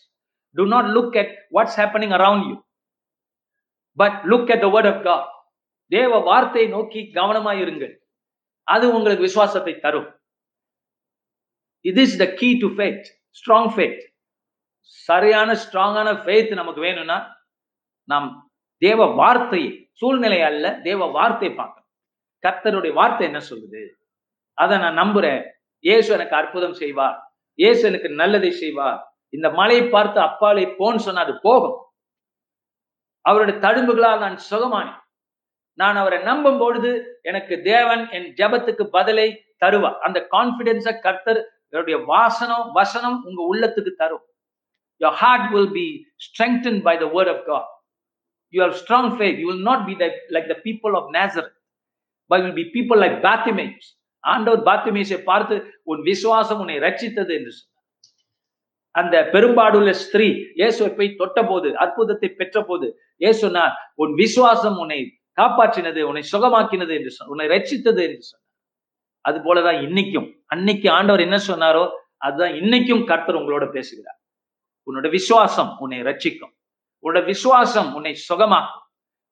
to 0.51 0.67
not 0.67 0.85
look 0.85 1.19
at 1.23 1.35
what's 1.57 1.77
happening 1.81 2.15
around 2.19 2.49
you 2.49 2.57
but 3.93 4.13
look 4.13 4.53
at 4.53 4.61
the 4.61 4.67
word 4.67 4.97
of 4.97 5.05
God 5.05 5.29
தேவ 5.87 6.19
வார்த்தையை 6.19 6.71
நோக்கி 6.71 7.01
கவனமாய் 7.01 7.61
இருங்கள். 7.65 7.97
அது 8.63 8.95
உங்களுக்கு 8.95 9.23
விசுவாசத்தை 9.23 9.79
தரும். 9.79 10.21
இது 11.81 12.03
is 12.03 12.19
the 12.19 12.35
key 12.35 12.59
to 12.59 12.67
faith 12.67 13.07
strong 13.39 13.69
faith 13.77 14.01
சரியான 14.81 15.53
ஸ்ட்ராங்கான 15.53 16.09
ஃபேத் 16.25 16.55
நமக்கு 16.55 16.81
வேணும்னா 16.81 17.37
நாம் 18.05 18.53
தேவ 18.77 19.07
வார்த்தையை 19.07 19.91
சூழ்நிலை 19.93 20.43
அல்ல 20.43 20.81
தேவ 20.81 21.07
வார்த்தை 21.07 21.53
பார்க்கணும். 21.53 21.91
கர்த்தருடைய 22.47 22.93
வார்த்தை 22.93 23.27
என்ன 23.27 23.41
சொல்லுது? 23.51 23.91
அதை 24.53 24.79
நான் 24.79 24.99
நம்புறேன். 24.99 25.51
இயேசு 25.79 26.13
எனக்கு 26.13 26.37
அற்புதம் 26.37 26.75
செய்வார். 26.75 27.26
இயேசு 27.63 27.83
எனக்கு 27.89 28.09
நல்லதை 28.21 28.51
செய்வார். 28.63 29.01
இந்த 29.37 29.49
மலையை 29.59 29.85
பார்த்து 29.95 30.19
அப்பாலே 30.29 30.65
போன்னு 30.79 31.05
சொன்னா 31.07 31.25
அது 31.27 31.35
போகும். 31.49 31.77
அவருடைய 33.29 33.57
தழும்புகளால் 33.65 34.23
நான் 34.25 34.39
சுகமானேன். 34.51 35.01
நான் 35.81 35.97
அவரை 36.03 36.19
நம்பும் 36.29 36.61
பொழுது 36.63 36.91
எனக்கு 37.31 37.55
தேவன் 37.73 38.03
என் 38.17 38.29
ஜெபத்துக்கு 38.41 38.85
பதிலை 38.97 39.29
தருவார். 39.65 39.99
அந்த 40.07 40.19
கான்பிடன்ஸ 40.35 40.89
கர்த்தர் 41.07 41.41
என்னுடைய 41.73 41.97
வாசனம் 42.13 42.67
வசனம் 42.79 43.17
உங்க 43.29 43.41
உள்ளத்துக்கு 43.53 43.93
தரும். 44.03 44.25
Your 45.05 45.17
heart 45.23 45.49
will 45.55 45.73
be 45.79 45.87
strengthen 46.27 46.79
by 46.87 46.95
the 47.03 47.07
word 47.17 47.33
of 47.35 47.43
God 47.51 47.69
you 48.55 48.61
how 48.67 48.77
strong 48.83 49.11
faith 49.17 49.39
you 49.43 49.47
will 49.51 49.67
not 49.71 49.85
be 49.89 49.95
the, 50.03 50.09
like 50.35 50.49
the 50.53 50.59
people 50.67 50.93
of 51.01 51.07
Nazareth 51.19 51.57
but 52.31 52.39
will 52.45 52.57
be 52.61 52.67
people 52.77 52.99
like 53.05 53.17
ஆண்டவர் 54.25 54.63
பாத்திமேசை 54.69 55.19
பார்த்து 55.31 55.57
உன் 55.91 56.01
விசுவாசம் 56.11 56.61
உன்னை 56.63 56.77
ரட்சித்தது 56.87 57.33
என்று 57.39 57.53
சொன்னார். 57.59 57.73
அந்த 58.95 59.17
பெரும்பாடுள்ள 59.35 59.91
ஸ்திரீ 60.05 60.27
இயேசுவை 60.61 60.91
போய் 60.99 61.17
தொட்ட 61.21 61.39
போது 61.51 61.69
அற்புதத்தை 61.85 62.29
பெற்ற 62.41 62.57
போது 62.69 62.87
இயேசு 63.25 63.39
சொன்னார் 63.45 63.75
உன் 64.03 64.15
விசுவாசம் 64.23 64.79
உன்னை 64.83 64.99
காப்பாற்றினது 65.39 66.01
உன்னை 66.09 66.23
சுகமாக்கினது 66.33 66.93
என்று 66.99 67.11
சொன்ன 67.17 67.33
உன்னை 67.35 67.47
ரட்சித்தது 67.55 68.01
என்று 68.09 68.23
சொன்னார். 68.31 68.45
அது 69.25 69.39
போலதான் 69.47 69.79
இன்னைக்கும் 69.87 70.29
அன்னைக்கு 70.55 70.89
ஆண்டவர் 70.99 71.25
என்ன 71.27 71.39
சொன்னாரோ 71.51 71.85
அதுதான் 72.27 72.55
இன்னைக்கும் 72.61 73.05
கர்த்தர் 73.11 73.39
உங்களோட 73.41 73.65
பேசுகிறார். 73.77 74.19
உன்னோட 74.89 75.09
விசுவாசம் 75.17 75.71
உன்னை 75.85 75.99
ரட்சிக்கும் 76.09 76.53
உன்னோட 77.05 77.21
விசுவாசம் 77.33 77.89
உன்னை 77.97 78.13
சுகமாக்கும். 78.29 78.85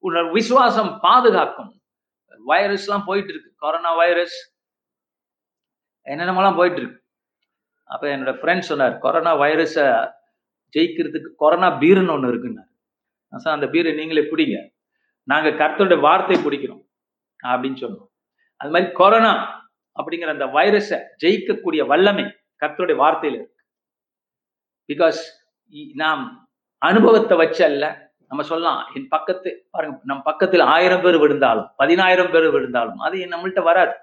உன்னோட 0.04 0.26
விசுவாசம் 0.38 0.90
பாதுகாக்கும். 1.06 1.70
வைரஸ் 2.50 2.86
எல்லாம் 2.86 3.06
போயிட்டு 3.08 3.32
இருக்கு. 3.32 3.50
கொரோனா 3.62 3.92
வைரஸ் 4.02 4.36
என்னென்னமெல்லாம் 6.06 6.56
போயிட்டு 6.56 6.80
இருக்கு 6.80 7.00
என்னோடய 7.90 8.14
என்னோட 8.16 8.32
ஃப்ரெண்ட் 8.40 8.68
சொன்னார் 8.70 8.94
கொரோனா 9.04 9.32
வைரஸை 9.42 9.86
ஜெயிக்கிறதுக்கு 10.76 11.30
கொரோனா 11.42 11.68
பீருன்னு 11.80 12.14
ஒன்று 12.14 12.30
இருக்குன்னார். 12.32 12.70
சார் 13.42 13.56
அந்த 13.56 13.66
பீரை 13.74 13.90
நீங்களே 13.94 14.22
பிடிங்க 14.30 14.56
நாங்கள் 15.28 15.58
கருத்தருடைய 15.60 16.00
வார்த்தை 16.00 16.36
பிடிக்கிறோம் 16.44 16.82
அப்படின்னு 17.40 17.78
சொன்னோம். 17.82 18.08
அது 18.60 18.70
மாதிரி 18.74 18.92
கொரோனா 19.00 19.32
அப்படிங்கிற 19.98 20.30
அந்த 20.36 20.46
வைரஸை 20.56 20.98
ஜெயிக்கக்கூடிய 21.22 21.82
வல்லமை 21.92 22.24
கர்த்தருடைய 22.62 22.96
வார்த்தையில் 23.02 23.36
இருக்கு. 23.38 23.60
பிகாஸ் 24.88 25.20
நாம் 26.02 26.24
அனுபவத்தை 26.78 27.36
வச்சு 27.36 27.62
அல்ல 27.64 27.84
நம்ம 28.28 28.42
சொல்லலாம் 28.50 28.80
என் 28.96 29.08
பக்கத்து 29.08 29.50
பாருங்க 29.70 29.96
நம் 30.10 30.22
பக்கத்தில் 30.22 30.64
ஆயிரம் 30.74 31.02
பேர் 31.02 31.18
விழுந்தாலும் 31.22 31.68
பதினாயிரம் 31.76 32.30
பேர் 32.30 32.48
விழுந்தாலும் 32.56 32.98
அது 32.98 33.26
நம்மள்கிட்ட 33.32 33.62
வராது. 33.70 33.94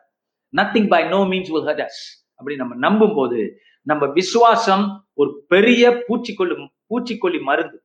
Nothing 0.54 0.90
by 0.94 1.02
no 1.14 1.20
means 1.32 1.52
will 1.54 1.68
hurt 1.70 1.84
us 1.88 2.02
அப்படி 2.40 2.56
நம்ம 2.62 2.74
நம்பும் 2.86 3.16
போது 3.20 3.40
நம்ம 3.88 4.04
விசுவாசம் 4.20 4.84
ஒரு 5.22 5.32
பெரிய 5.54 5.84
பூச்சிக்கொல்லி 6.08 6.56
பூச்சிக்கொல்லி 6.90 7.40
மருந்து. 7.50 7.78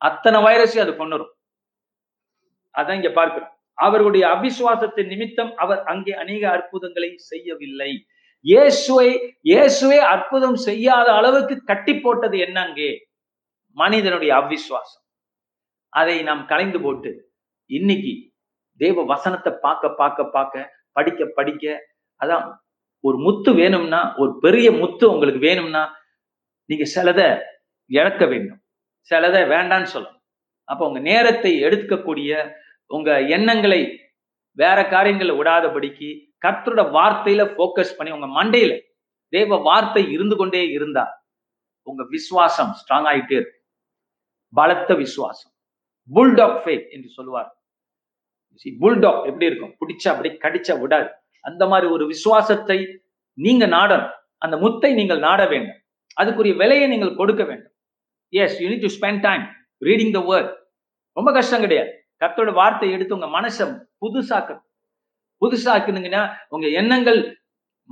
அத்தனை 0.00 0.38
வைரஸையும் 0.46 0.84
அது 0.84 0.92
கொண்டுரும் 0.96 1.32
அதான் 2.74 2.98
இங்க 3.00 3.10
பார்க்கிறோம். 3.12 3.52
அவருடைய 3.78 4.24
அவிசுவாசத்தின் 4.34 5.10
நிமித்தம் 5.12 5.50
அவர் 5.62 5.80
அங்கே 5.92 6.12
அநேக 6.22 6.42
அற்புதங்களை 6.56 7.10
செய்யவில்லை. 7.30 7.90
இயேசுவை 8.44 9.08
இயேசுவை 9.50 9.98
அற்புதம் 10.14 10.58
செய்யாத 10.68 11.08
அளவுக்கு 11.18 11.54
கட்டி 11.70 11.94
போட்டது 12.04 12.36
என்ன 12.46 12.56
அங்கே? 12.66 12.90
மனிதனுடைய 13.76 14.30
அவிசுவாசம். 14.40 15.04
அதை 15.92 16.16
நாம் 16.28 16.42
கலைந்து 16.46 16.78
போட்டு 16.80 17.10
இன்னைக்கு 17.70 18.12
தேவ 18.80 19.04
வசனத்தை 19.12 19.52
பார்க்க 19.64 19.94
பார்க்க 20.00 20.34
பார்க்க 20.36 20.72
படிக்க 20.98 21.26
படிக்க 21.38 21.86
அதான் 22.20 22.46
ஒரு 23.00 23.18
முத்து 23.18 23.52
வேணும்னா 23.52 24.16
ஒரு 24.16 24.38
பெரிய 24.38 24.72
முத்து 24.72 25.10
உங்களுக்கு 25.10 25.40
வேணும்னா 25.40 25.96
நீங்க 26.64 26.86
சிலதை 26.94 27.40
இழக்க 27.90 28.26
வேண்டும். 28.26 28.60
சிலதை 29.10 29.42
வேண்டான்னு 29.52 29.86
சொல்லணும். 29.94 30.20
அப்போ 30.64 30.86
உங்க 30.86 30.98
நேரத்தை 30.98 31.62
எடுக்கக்கூடிய 31.62 32.50
உங்க 32.86 33.20
எண்ணங்களை 33.20 34.00
வேற 34.52 34.88
காரியங்களை 34.88 35.34
விடாதபடிக்கு 35.34 36.08
கர்த்தரோட 36.46 36.82
வார்த்தையில 36.96 37.42
ஃபோக்கஸ் 37.54 37.96
பண்ணி 37.96 38.12
உங்க 38.12 38.28
மண்டையில 38.38 38.80
தேவ 39.28 39.56
வார்த்தை 39.56 40.02
இருந்து 40.10 40.36
கொண்டே 40.36 40.68
இருந்தா 40.68 41.06
உங்க 41.82 42.04
விசுவாசம் 42.08 42.74
ஸ்ட்ராங் 42.80 43.08
ஆகிட்டே 43.12 43.32
இருக்கும். 43.32 43.62
பலத்த 44.54 44.94
விசுவாசம். 44.94 45.52
புல்டாக் 46.14 46.60
ஃபேத் 46.64 46.88
என்று 46.90 47.08
சொல்லுவார். 47.08 47.57
புல்டாக் 48.82 49.24
எப்படி 49.24 49.46
இருக்கும்? 49.46 49.74
பிடிச்சா 49.80 50.08
அப்படி 50.08 50.30
கடிச்சா 50.44 50.80
விடாது. 50.80 51.08
அந்த 51.40 51.66
மாதிரி 51.66 51.86
ஒரு 51.92 52.06
விசுவாசத்தை 52.06 52.78
நீங்க 53.34 53.66
நாடணும். 53.66 54.14
அந்த 54.38 54.56
முத்தை 54.56 54.94
நீங்கள் 54.94 55.18
நாட 55.18 55.46
வேண்டும். 55.46 55.78
அதுக்குரிய 56.20 56.56
விலையை 56.56 56.88
நீங்கள் 56.88 57.14
கொடுக்க 57.14 57.44
வேண்டும். 57.44 57.72
Yes 58.28 58.60
you 58.60 58.68
need 58.68 58.84
to 58.86 58.90
spend 58.96 59.20
time 59.20 59.44
reading 59.82 60.12
the 60.16 60.20
word 60.30 60.50
ரொம்ப 61.12 61.32
கஷ்டம் 61.32 61.60
கிடையாது. 61.60 61.90
கத்தோட 62.22 62.52
வார்த்தை 62.52 62.90
எடுத்து 62.92 63.16
உங்க 63.18 63.28
மனசை 63.40 63.64
புதுசாக்கணும். 64.04 64.66
புதுசாக்குனீங்கன்னா 65.42 66.22
உங்க 66.48 66.66
எண்ணங்கள் 66.68 67.40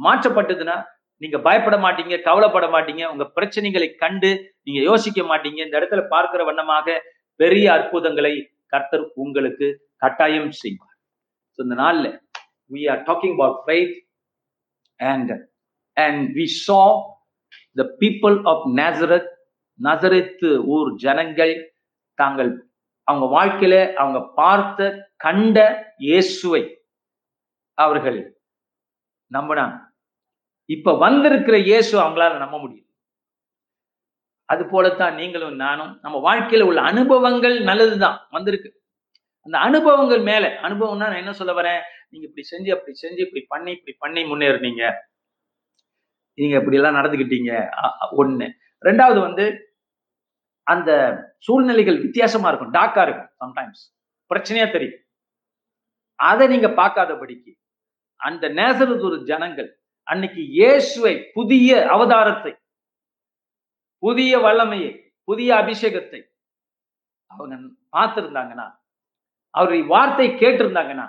மாற்றப்பட்டதுன்னா 0.05 0.77
நீங்க 1.17 1.39
பயப்பட 1.39 1.77
மாட்டீங்க 1.77 2.23
கவலைப்பட 2.23 2.67
மாட்டீங்க. 2.67 3.05
உங்க 3.07 3.25
பிரச்சனைகளை 3.37 3.95
கண்டு 3.95 4.31
நீங்க 4.63 4.81
யோசிக்க 4.81 5.23
மாட்டீங்க. 5.23 5.59
இந்த 5.67 5.79
இடத்துல 5.81 6.09
பார்க்கிற 6.09 6.45
வண்ணமாக 6.45 6.97
பெரிய 7.37 7.73
அற்புதங்களை 7.73 8.35
கர்த்தர் 8.73 9.05
உங்களுக்கு 9.15 9.67
கட்டாயம் 9.97 10.53
செய்வார். 10.63 10.97
இந்த 11.59 11.75
நாள்ல 11.83 12.07
we 12.71 12.83
are 12.93 13.03
talking 13.09 13.35
about 13.37 13.61
faith 13.69 13.95
and 15.01 15.33
and 15.97 16.23
we 16.39 16.47
saw 16.65 16.81
the 17.77 17.85
people 18.03 18.37
of 18.53 18.65
Nazareth 18.81 19.31
நசரத்து 19.81 20.51
ஊர் 20.75 20.91
ஜனங்கள் 21.05 21.55
தாங்கள் 22.19 22.53
அவங்க 23.09 23.27
வாழ்க்கையில 23.37 23.75
அவங்க 23.95 24.19
பார்த்த 24.41 24.89
கண்ட 25.25 25.59
இயேசுவை 26.07 26.63
அவர்கள் 27.79 28.19
நம்பினாங்க. 29.31 29.77
இப்ப 30.69 30.95
வந்திருக்கிற 30.99 31.57
இயேசு 31.71 31.93
அவங்களால 32.03 32.39
நம்ப 32.45 32.57
முடியும் 32.59 32.86
அது 34.53 34.63
போலத்தான் 34.67 35.15
நீங்களும் 35.15 35.57
நானும் 35.57 35.93
நம்ம 36.03 36.17
வாழ்க்கையில 36.27 36.67
உள்ள 36.71 36.81
அனுபவங்கள் 36.81 37.57
நல்லதுதான் 37.61 38.19
வந்திருக்கு. 38.31 38.71
அந்த 39.47 39.59
அனுபவங்கள் 39.59 40.21
மேல 40.21 40.45
அனுபவம்னா 40.63 41.07
நான் 41.11 41.23
என்ன 41.23 41.33
சொல்ல 41.33 41.53
வரேன்? 41.53 41.81
நீங்க 42.11 42.25
இப்படி 42.29 42.45
செஞ்சு 42.53 42.71
அப்படி 42.77 42.93
செஞ்சு 43.03 43.21
இப்படி 43.27 43.43
பண்ணி 43.49 43.71
இப்படி 43.71 43.97
பண்ணி 43.99 44.23
முன்னேறினீங்க. 44.25 44.85
நீங்க 46.39 46.55
இப்படி 46.57 46.77
எல்லாம் 46.77 46.95
நடந்துக்கிட்டீங்க 46.95 47.53
ஒண்ணு. 48.23 48.47
ரெண்டாவது 48.85 49.19
வந்து 49.21 49.45
அந்த 50.63 50.91
சூழ்நிலைகள் 51.39 51.99
வித்தியாசமா 52.01 52.49
இருக்கும். 52.49 52.73
டாக்கா 52.73 53.03
இருக்கும் 53.07 53.31
சம்டைம்ஸ் 53.45 53.83
பிரச்சனையா 54.31 54.67
தெரியும். 54.73 55.01
அதை 56.15 56.45
நீங்க 56.49 56.69
பார்க்காதபடிக்கு 56.81 57.53
அந்த 58.21 58.49
நேசரதொரு 58.49 59.17
ஜனங்கள் 59.23 59.71
அன்னைக்கு 60.03 60.43
இயேசுவை 60.49 61.15
புதிய 61.35 61.71
அவதாரத்தை 61.95 62.53
புதிய 63.99 64.39
வல்லமையை 64.39 64.91
புதிய 65.25 65.51
அபிஷேகத்தை 65.63 66.21
அவங்க 67.31 67.55
பார்த்துருந்தாங்கன்னா 67.97 68.67
அவருடைய 69.55 69.85
வார்த்தை 69.87 70.29
கேட்டிருந்தாங்கன்னா 70.43 71.07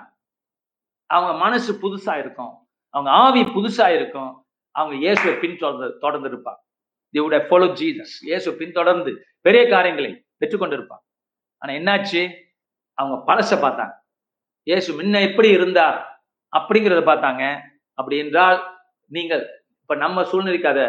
அவங்க 1.06 1.32
மனசு 1.44 1.72
புதுசா 1.82 2.14
இருக்கும் 2.18 2.54
அவங்க 2.94 3.10
ஆவி 3.24 3.42
புதுசா 3.56 3.86
இருக்கும் 3.96 4.32
அவங்க 4.74 4.94
இயேசுவை 4.96 5.34
பின்தொடர்ந்து 5.34 5.98
தொடர்ந்து 5.98 6.28
இருப்பாங்க 6.28 6.60
they 7.14 7.20
would 7.20 7.32
have 7.32 7.48
followed 7.50 7.74
Jesus. 7.82 8.10
இயேசு 8.28 8.48
பின்தொடர்ந்து 8.56 9.10
பெரிய 9.46 9.62
காரியங்களை 9.68 10.10
பெற்றுக்கொண்டிருப்பாங்க. 10.40 11.04
ஆனா 11.62 11.72
என்னாச்சு? 11.72 12.22
அவங்க 12.98 13.16
பழச 13.28 13.50
பார்த்தாங்க. 13.64 13.94
இயேசு 14.66 14.88
முன்ன 14.98 15.20
எப்படி 15.28 15.48
இருந்தார் 15.48 15.98
அப்படிங்கிறத 16.52 17.02
பார்த்தாங்க. 17.10 17.44
அப்படி 17.98 18.16
என்றால் 18.24 18.58
நீங்கள் 19.10 19.44
இப்ப 19.82 19.94
நம்ம 20.04 20.24
சூழ்நிலைக்கு 20.24 20.68
அதை 20.68 20.86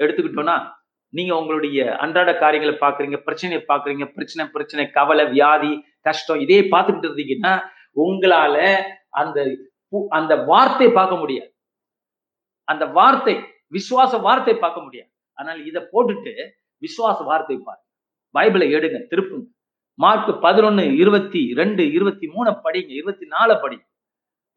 எடுத்துக்கிட்டோம்னா 0.00 0.56
நீங்க 1.16 1.32
உங்களுடைய 1.40 1.78
அன்றாட 2.04 2.30
காரியங்களை 2.42 2.74
பாக்குறீங்க 2.84 3.18
பிரச்சனையை 3.26 3.62
பாக்குறீங்க 3.70 4.06
பிரச்சனை 4.16 4.44
பிரச்சனை 4.54 4.84
கவலை 4.98 5.24
வியாதி 5.34 5.72
கஷ்டம் 6.08 6.42
இதே 6.44 6.58
பார்த்துக்கிட்டு 6.72 7.08
இருந்தீங்கன்னா 7.10 7.54
உங்களால 8.04 8.56
அந்த 9.22 9.38
அந்த 10.18 10.32
வார்த்தை 10.50 10.88
பார்க்க 10.98 11.22
முடியாது. 11.22 11.50
அந்த 12.68 12.84
வார்த்தை 12.98 13.34
விசுவாச 13.76 14.18
வார்த்தை 14.26 14.54
பார்க்க 14.64 14.86
முடியாது. 14.86 15.10
ஆனால் 15.38 15.60
இதை 15.70 15.80
போட்டுட்டு 15.92 16.32
விசுவாச 16.82 17.18
வார்த்தை 17.30 17.56
பாரு 17.66 17.82
பைபிளை 18.34 18.66
எடுங்க 18.76 18.98
திருப்புங்க. 19.10 19.46
மார்க் 20.04 20.30
பதினொன்னு 20.46 20.84
இருபத்தி 21.02 21.40
ரெண்டு 21.60 21.82
இருபத்தி 21.96 22.26
மூணு 22.34 22.50
படிங்க 22.64 22.90
இருபத்தி 23.00 23.26
நாலு 23.34 23.54
படி 23.62 23.76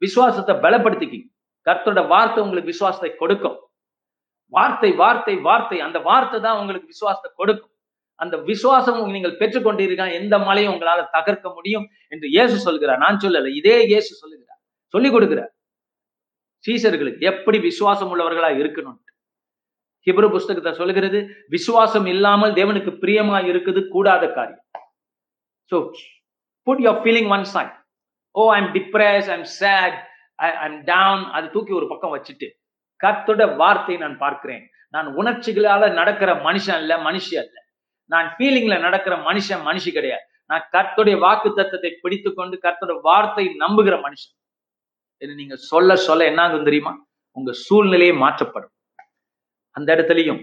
விசுவாசத்தை 0.02 0.54
பலப்படுத்திக்கிங்க. 0.64 1.28
கர்த்தரோட 1.66 2.02
வார்த்தை 2.12 2.40
உங்களுக்கு 2.44 2.72
விசுவாசத்தை 2.74 3.10
கொடுக்கும். 3.22 3.58
வார்த்தை 4.52 4.90
வார்த்தை 5.02 5.34
வார்த்தை. 5.48 5.78
அந்த 5.86 5.98
வார்த்தை 6.08 6.38
தான் 6.46 6.58
உங்களுக்கு 6.60 6.92
விசுவாசத்தை 6.94 7.30
கொடுக்கும். 7.40 7.72
அந்த 8.20 8.36
விசுவாசம் 8.50 8.98
நீங்கள் 9.16 9.38
பெற்றுக்கொண்டீர்கள். 9.40 10.12
எந்த 10.20 10.34
மலையும் 10.48 10.72
உங்களால 10.74 11.04
தகர்க்க 11.16 11.46
முடியும் 11.58 11.86
என்று 12.14 12.26
இயேசு 12.36 12.56
சொல்கிறார். 12.66 13.02
நான் 13.04 13.22
சொல்லல. 13.24 13.52
இதே 13.60 13.76
இயேசு 13.92 14.10
சொல்லுகிறார். 14.22 14.60
சொல்லிக் 14.94 15.14
கொடுக்கிறார். 15.16 15.52
சீசர்களுக்கு 16.64 17.24
எப்படி 17.32 17.58
விசுவாசம் 17.68 18.10
உள்ளவர்களா 18.14 18.50
இருக்கணும் 18.62 18.98
ஹிப்ரு 20.06 20.28
புஸ்தகத்தை 20.34 20.72
சொல்லுகிறது 20.78 21.18
விசுவாசம் 21.54 22.06
இல்லாமல் 22.12 22.54
தேவனுக்கு 22.58 22.92
பிரியமா 23.02 23.38
இருக்குது 23.50 23.80
கூடாத 23.94 24.24
காரியம். 24.36 24.64
So 25.72 25.76
put 26.66 26.82
your 26.86 27.00
feeling 27.02 27.28
one 27.36 27.44
side 27.54 27.74
oh 28.34 28.44
I'm 28.56 28.68
depress 28.76 29.28
I'm 29.34 29.46
sad 29.60 29.98
I'm 30.64 30.78
down 30.92 31.22
அது 31.36 31.46
தூக்கி 31.54 31.72
ஒரு 31.80 31.86
பக்கம் 31.92 32.14
வச்சுட்டு 32.16 32.48
கர்த்தோட 33.04 33.42
வார்த்தையை 33.60 33.98
நான் 34.04 34.16
பார்க்கிறேன். 34.24 34.64
நான் 34.94 35.08
உணர்ச்சிகளால 35.20 35.82
நடக்கிற 35.98 36.30
மனுஷன் 36.46 36.78
அல்ல 36.80 36.92
மனுஷி 37.08 37.34
அல்ல. 37.42 37.54
நான் 38.10 38.28
ஃபீலிங்ல 38.36 38.76
நடக்கிற 38.86 39.14
மனுஷன் 39.28 39.62
மனுஷி 39.68 39.90
கிடையாது. 39.96 40.24
நான் 40.50 40.64
கர்த்தருடைய 40.74 41.16
வாக்கு 41.24 41.48
தத்துவத்தை 41.58 41.90
பிடித்து 42.02 42.30
கொண்டு 42.38 42.56
கர்த்தோட 42.64 42.94
வார்த்தை 43.08 43.44
நம்புகிற 43.62 43.96
மனுஷன். 44.06 44.34
என்ன 45.22 45.34
நீங்க 45.34 45.56
சொல்ல 45.70 45.96
சொல்ல 46.06 46.26
என்னாகும் 46.30 46.66
தெரியுமா? 46.68 46.92
உங்க 47.36 47.50
சூழ்நிலையே 47.66 48.12
மாற்றப்படும். 48.22 48.74
அந்த 49.76 49.88
இடத்துலயும் 49.96 50.40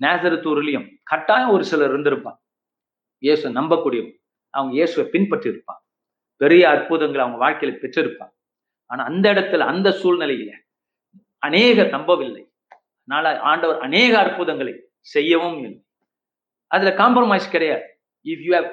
நேசரத்தூர்லயும் 0.00 0.86
கட்டாயம் 1.10 1.52
ஒரு 1.54 1.64
சிலர் 1.70 1.90
இருந்திருப்பான் 1.92 2.38
இயேசு 3.22 3.46
நம்பக்கூடியவன். 3.58 4.16
அவங்க 4.54 4.72
இயேசுவை 4.78 5.04
பின்பற்றி 5.10 5.48
இருப்பான் 5.52 5.80
பெரிய 6.40 6.62
அற்புதங்களை 6.74 7.22
அவங்க 7.24 7.38
வாழ்க்கையில 7.44 7.74
பெற்றிருப்பான் 7.82 8.32
ஆனா 8.90 9.02
அந்த 9.10 9.26
இடத்துல 9.34 9.66
அந்த 9.72 9.88
சூழ்நிலையில 10.00 10.52
அநேகர் 11.46 11.90
நம்பவில்லை 11.96 12.42
அதனால 13.02 13.32
ஆண்டவர் 13.50 13.78
அநேக 13.86 14.12
அற்புதங்களை 14.24 14.74
செய்யவும் 15.14 15.56
இல்லை. 15.64 15.80
அதுல 16.74 16.90
காம்ப்ரமைஸ் 17.00 17.46
கிடையாது. 17.54 17.86
If 18.26 18.42
you 18.46 18.52
have 18.56 18.68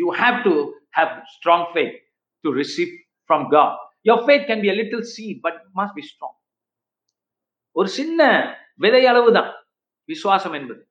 you 0.00 0.06
have 0.20 0.36
to 0.46 0.52
have 0.98 1.10
strong 1.32 1.66
faith 1.72 1.96
to 2.44 2.50
receive 2.60 2.92
from 3.26 3.46
God 3.54 3.74
your 4.10 4.22
faith 4.26 4.46
can 4.50 4.62
be 4.64 4.70
a 4.74 4.76
little 4.80 5.04
seed 5.14 5.40
but 5.46 5.58
must 5.78 5.96
be 5.98 6.04
strong 6.10 6.38
ஒரு 7.76 7.88
சின்ன 7.98 8.20
விதை 8.84 9.02
அளவு 9.10 9.28
தான் 9.38 9.50
விசுவாசம் 10.08 10.56
என்பது. 10.58 10.82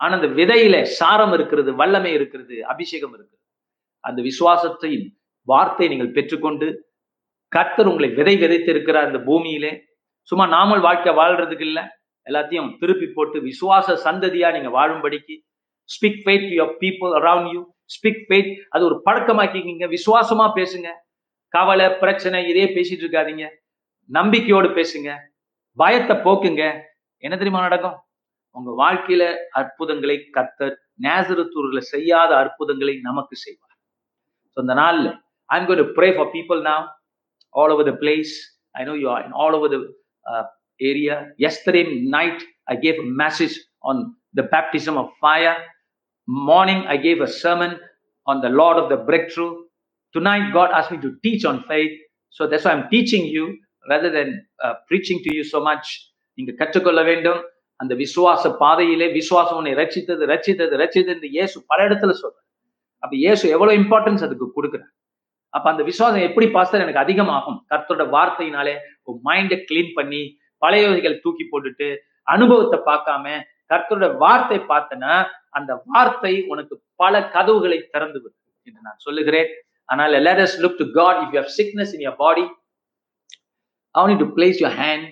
ஆனா 0.00 0.12
அந்த 0.18 0.28
விதையில 0.40 0.76
சாரம் 0.98 1.32
இருக்கிறது 1.36 1.70
வல்லமை 1.80 2.12
இருக்கிறது 2.18 2.56
அபிஷேகம் 2.72 3.14
இருக்கிறது. 3.16 3.44
அந்த 4.04 4.20
விசுவாசத்தின் 4.28 5.06
வார்த்தை 5.48 5.86
நீங்கள் 5.88 6.14
பெற்றுக்கொண்டு 6.16 6.66
கர்த்தர் 7.52 7.90
உங்களை 7.90 8.08
விதை 8.18 8.34
விதைத்திருக்கிற 8.42 8.96
அந்த 9.06 9.18
பூமியிலே. 9.28 9.72
சும்மா 10.30 10.44
நாமல் 10.56 10.82
வாழ்க்கை 10.86 11.12
வாழ்றதுக்கு 11.20 11.64
இல்ல. 11.70 11.80
எல்லாத்தையும் 12.26 12.70
திருப்பி 12.80 13.06
போட்டு 13.14 13.38
விசுவாச 13.48 13.94
சந்ததியா 14.06 14.48
நீங்க 14.56 14.70
வாழும்படிக்கு 14.78 15.36
speak 15.90 16.20
faith 16.24 16.48
your 16.56 16.74
people 16.82 17.12
around 17.20 17.50
you 17.54 17.60
speak 17.94 18.24
faith 18.26 18.50
அது 18.74 18.82
ஒரு 18.88 18.96
பழக்கமாக்கிக்கிங்க. 19.06 19.86
விசுவாசமா 19.96 20.46
பேசுங்க. 20.58 20.88
கவலை 21.54 21.86
பிரச்சனை 22.02 22.38
இதே 22.50 22.66
பேசிட்டு 22.76 23.04
இருக்காதீங்க. 23.04 23.46
நம்பிக்கையோடு 24.10 24.68
பேசுங்க. 24.78 25.10
பயத்தை 25.78 26.14
போக்குங்க. 26.26 26.62
என்ன 27.22 27.34
தெரியுமா 27.36 27.60
நடக்கும்? 27.66 27.96
உங்க 28.56 28.70
வாழ்க்கையில 28.82 29.24
அற்புதங்களை 29.60 30.16
கத்தர் 30.36 30.76
நேசரத்தூர்ல 31.06 31.80
செய்யாத 31.92 32.30
அற்புதங்களை 32.42 32.94
நமக்கு 33.08 33.36
செய்வார். 33.36 33.76
ஸோ 34.52 34.58
இந்த 34.64 34.74
நாள்ல 34.82 35.08
I'm 35.50 35.66
going 35.68 35.82
to 35.82 35.88
pray 35.98 36.08
for 36.16 36.30
people 36.36 36.60
நாம் 36.70 36.86
all 37.54 37.72
over 37.74 37.88
the 37.90 37.94
place 38.02 38.32
I 38.80 38.84
know 38.88 38.94
you 39.02 39.08
are 39.14 39.26
all 39.44 39.56
over 39.58 39.72
the 39.74 39.78
uh, 40.25 40.43
area. 40.81 41.15
Yesterday 41.37 41.83
night, 42.01 42.43
I 42.67 42.75
gave 42.75 42.95
a 42.99 43.03
message 43.03 43.55
on 43.83 44.15
the 44.33 44.43
baptism 44.45 44.97
of 44.97 45.09
fire. 45.19 45.55
Morning, 46.27 46.85
I 46.87 46.97
gave 46.97 47.21
a 47.21 47.27
sermon 47.27 47.79
on 48.27 48.41
the 48.41 48.49
Lord 48.49 48.77
of 48.77 48.89
the 48.89 48.97
breakthrough. 48.97 49.53
Tonight, 50.15 50.53
God 50.53 50.71
asked 50.71 50.91
me 50.91 50.99
to 50.99 51.11
teach 51.23 51.45
on 51.45 51.63
faith. 51.63 51.91
So 52.29 52.47
that's 52.47 52.65
why 52.65 52.71
I'm 52.71 52.89
teaching 52.89 53.25
you 53.27 53.57
rather 53.85 54.09
than 54.09 54.29
uh, 54.63 54.73
preaching 54.87 55.21
to 55.25 55.35
you 55.35 55.43
so 55.45 55.61
much. 55.61 55.85
நீங்க 56.37 56.53
கற்றுக்கொள்ள 56.61 57.01
வேண்டும் 57.09 57.41
அந்த 57.79 57.93
விசுவாச 58.01 58.49
பாதையிலே 58.61 59.07
விசுவாசம் 59.19 59.57
உன்னை 59.59 59.73
ரச்சித்தது 59.81 60.23
ரச்சித்தது 60.31 60.75
ரச்சித்தது 60.81 61.15
இந்த 61.19 61.29
இயேசு 61.35 61.57
பல 61.71 61.79
இடத்துல 61.87 62.13
சொல்றார் 62.21 62.43
அப்ப 63.03 63.13
இயேசு 63.23 63.45
எவ்வளவு 63.55 63.79
இம்பார்ட்டன்ஸ் 63.81 64.25
அதுக்கு 64.27 64.47
கொடுக்குறார் 64.57 64.91
அப்ப 65.50 65.70
அந்த 65.70 65.82
விசுவாசம் 65.82 66.20
எப்படி 66.20 66.50
பாஸ்டர் 66.50 66.80
எனக்கு 66.80 67.00
அதிகமாகும்? 67.00 67.66
கர்த்தரோட 67.70 68.04
வார்த்தையினாலே 68.16 68.76
உன் 69.02 69.20
மைண்டை 69.24 69.64
கிளீன் 69.70 69.92
பண்ணி 69.94 70.38
பழைய 70.56 70.88
வகைகள் 70.88 71.20
தூக்கி 71.20 71.48
போட்டுட்டு 71.52 71.96
அனுபவத்தை 72.22 72.78
பார்க்காம 72.88 73.42
கர்த்தரோட 73.68 74.16
வார்த்தை 74.16 74.58
பார்த்தனா 74.58 75.26
அந்த 75.48 75.82
வார்த்தை 75.84 76.46
உனக்கு 76.46 76.82
பல 76.94 77.28
கதவுகளை 77.28 77.88
திறந்து 77.90 78.22
விடும் 78.22 78.38
என்று 78.62 78.80
நான் 78.82 78.96
சொல்லுகிறேன். 78.96 79.46
ஆனால் 79.84 80.12
let 80.12 80.38
us 80.46 80.58
look 80.58 80.76
God 80.92 81.16
if 81.16 81.32
you 81.32 81.40
you 81.40 81.42
have 81.42 81.52
sickness 81.58 81.94
in 81.94 82.00
your 82.00 82.16
body 82.16 82.46
I 83.94 84.02
want 84.02 84.12
you 84.12 84.26
to 84.26 84.32
place 84.32 84.60
your 84.60 84.70
hand 84.70 85.04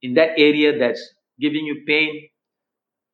in 0.00 0.14
that 0.14 0.30
area 0.48 0.70
that's 0.82 1.02
giving 1.40 1.68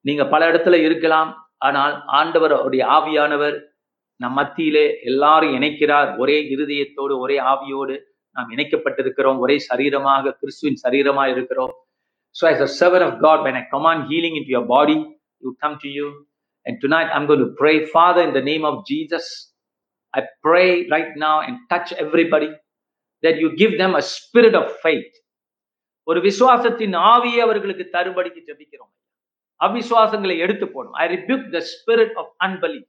நீங்க 0.01 0.27
பல 0.27 0.51
இடத்துல 0.51 0.75
இருக்கலாம். 0.75 1.47
ஆனால் 1.57 2.05
ஆண்டவருடைய 2.07 2.83
ஆவியானவர் 2.97 3.68
நம் 4.21 4.37
மத்தியிலே 4.39 4.87
எல்லாரும் 5.11 5.55
இணைக்கிறார் 5.59 6.11
ஒரே 6.23 6.39
இருதயத்தோடு 6.55 7.15
ஒரே 7.25 7.37
ஆவியோடு 7.53 7.97
நாம் 8.37 8.51
இணைக்கப்பட்டிருக்கிறோம் 8.55 9.39
ஒரே 9.39 9.57
சரீரமாக 9.69 10.35
கிறிஸ்துவின் 10.41 10.81
சரீரமாக 10.87 11.35
இருக்கிறோம் 11.37 11.75
So 12.37 12.47
as 12.47 12.61
a 12.61 12.69
servant 12.71 13.03
of 13.03 13.21
God, 13.21 13.43
when 13.43 13.57
I 13.57 13.65
command 13.73 14.07
healing 14.09 14.37
into 14.37 14.49
your 14.49 14.65
body, 14.67 14.97
it 15.35 15.43
will 15.43 15.57
come 15.61 15.79
to 15.81 15.89
you. 15.89 16.09
And 16.67 16.81
tonight 16.81 17.09
I'm 17.13 17.27
going 17.27 17.41
to 17.41 17.53
pray, 17.53 17.87
Father, 17.89 18.23
in 18.23 18.33
the 18.33 18.43
name 18.43 18.65
of 18.65 18.87
Jesus, 18.87 19.25
I 20.15 20.23
pray 20.43 20.87
right 20.89 21.11
now 21.17 21.41
and 21.41 21.57
touch 21.69 21.93
everybody 21.95 22.51
that 23.23 23.39
you 23.39 23.57
give 23.57 23.79
them 23.79 23.95
a 23.95 24.03
spirit 24.15 24.55
of 24.55 24.67
faith. 24.85 25.11
ஒரு 26.07 26.21
விசுவாசத்தின் 26.21 26.95
ஆவியை 27.07 27.41
அவர்களுக்கு 27.41 27.85
தருபடிக்கு 27.95 28.41
ஜெபிக்கிறோம் 28.47 28.93
அவிசுவாசங்களை 29.61 30.37
எடுத்து 30.45 30.67
போடும் 30.69 30.97
I 31.03 31.07
rebuke 31.15 31.45
the 31.57 31.61
spirit 31.73 32.15
of 32.23 32.31
unbelief 32.47 32.81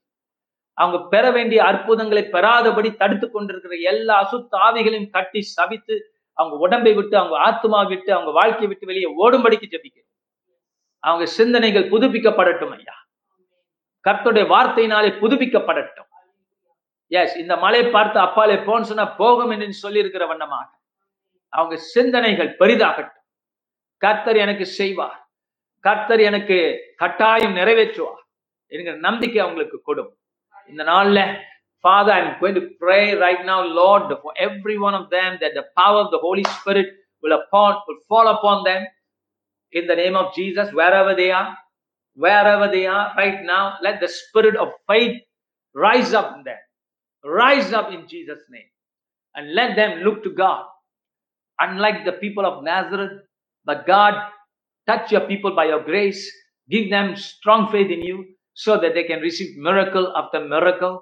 அவங்க 0.80 1.08
பெற 1.08 1.32
வேண்டிய 1.32 1.64
அற்புதங்களை 1.64 2.24
பெறாதபடி 2.24 2.96
தடுத்து 2.96 3.32
கொண்டிருக்கிற 3.32 3.76
எல்லா 3.76 4.16
அசுத்த 4.22 4.52
ஆவிகளையும் 4.52 5.10
கட்டி 5.10 5.42
சவித்து 5.42 5.96
அவங்க 6.34 6.58
உடம்பை 6.58 6.94
விட்டு 6.94 7.18
அவங்க 7.18 7.38
ஆத்மா 7.38 7.84
விட்டு 7.84 8.14
அவங்க 8.14 8.32
வாழ்க்கையை 8.32 8.68
விட்டு 8.68 8.86
வெளியே 8.86 9.08
ஓடும்படிக்கு 9.18 9.66
ஜெபிக்கிறோம். 9.70 10.10
அவங்க 11.00 11.26
சிந்தனைகள் 11.26 11.90
புதுப்பிக்கப்படட்டும் 11.90 12.76
ஐயா. 12.76 12.96
கர்த்தருடைய 14.08 14.46
வார்த்தையினாலே 14.48 15.12
புதுப்பிக்கப்படட்டும். 15.22 16.08
எஸ் 17.08 17.38
இந்த 17.38 17.58
மலை 17.58 17.88
பார்த்து 17.88 18.20
அப்பாலே 18.20 18.54
போன்னு 18.54 18.82
சொன்னா 18.82 19.06
போகும் 19.06 19.50
என்று 19.50 19.74
சொல்லி 19.74 20.00
இருக்கிற 20.00 20.26
வண்ணமாக. 20.26 20.70
அவங்க 21.50 21.76
சிந்தனைகள் 21.78 22.56
பெரிதாகட்டும். 22.58 23.26
கர்த்தர் 23.98 24.36
எனக்கு 24.36 24.66
செய்வார். 24.66 25.32
கர்த்தர் 25.80 26.20
எனக்கு 26.20 26.80
கட்டாயம் 26.96 27.56
நிறைவேற்றுவார். 27.56 28.26
என்கிற 28.68 28.96
நம்பிக்கை 28.98 29.42
அவங்களுக்கு 29.42 29.82
கொடும். 29.88 30.18
in 30.70 30.78
the 30.78 30.84
Nalla. 30.84 31.40
Father, 31.82 32.12
I'm 32.12 32.40
going 32.40 32.56
to 32.56 32.70
pray 32.80 33.16
right 33.16 33.46
now, 33.46 33.64
Lord, 33.64 34.04
for 34.22 34.34
every 34.40 34.78
one 34.80 34.96
of 34.96 35.10
them 35.10 35.38
that 35.42 35.54
the 35.56 35.66
power 35.78 36.02
of 36.02 36.12
the 36.12 36.20
Holy 36.20 36.44
Spirit 36.46 36.88
will 37.24 37.40
upon 37.40 37.76
will 37.88 37.98
fall 38.10 38.28
upon 38.28 38.64
them 38.66 38.86
in 39.72 39.88
the 39.88 39.96
name 39.96 40.16
of 40.16 40.34
Jesus, 40.36 40.70
wherever 40.74 41.16
they 41.16 41.32
are, 41.32 41.58
wherever 42.16 42.70
they 42.72 42.88
are 42.88 43.14
right 43.18 43.44
now. 43.44 43.78
Let 43.84 44.02
the 44.02 44.10
spirit 44.10 44.56
of 44.58 44.70
faith 44.88 45.22
rise 45.76 46.14
up 46.14 46.36
in 46.38 46.44
them. 46.44 46.58
Rise 47.26 47.74
up 47.74 47.92
in 47.92 48.08
Jesus' 48.08 48.42
name. 48.50 48.70
And 49.36 49.54
let 49.56 49.76
them 49.76 50.00
look 50.02 50.24
to 50.24 50.32
God. 50.32 50.66
Unlike 51.60 52.06
the 52.06 52.14
people 52.14 52.46
of 52.46 52.64
Nazareth, 52.64 53.22
but 53.66 53.88
God, 53.88 54.16
touch 54.88 55.12
your 55.12 55.22
people 55.22 55.56
by 55.56 55.66
your 55.66 55.84
grace. 55.84 56.32
Give 56.70 56.90
them 56.90 57.16
strong 57.16 57.72
faith 57.72 57.92
in 57.92 58.02
you 58.02 58.26
so 58.64 58.74
that 58.82 58.94
they 58.96 59.06
can 59.10 59.22
receive 59.28 59.52
miracle 59.68 60.08
after 60.22 60.42
miracle. 60.56 60.96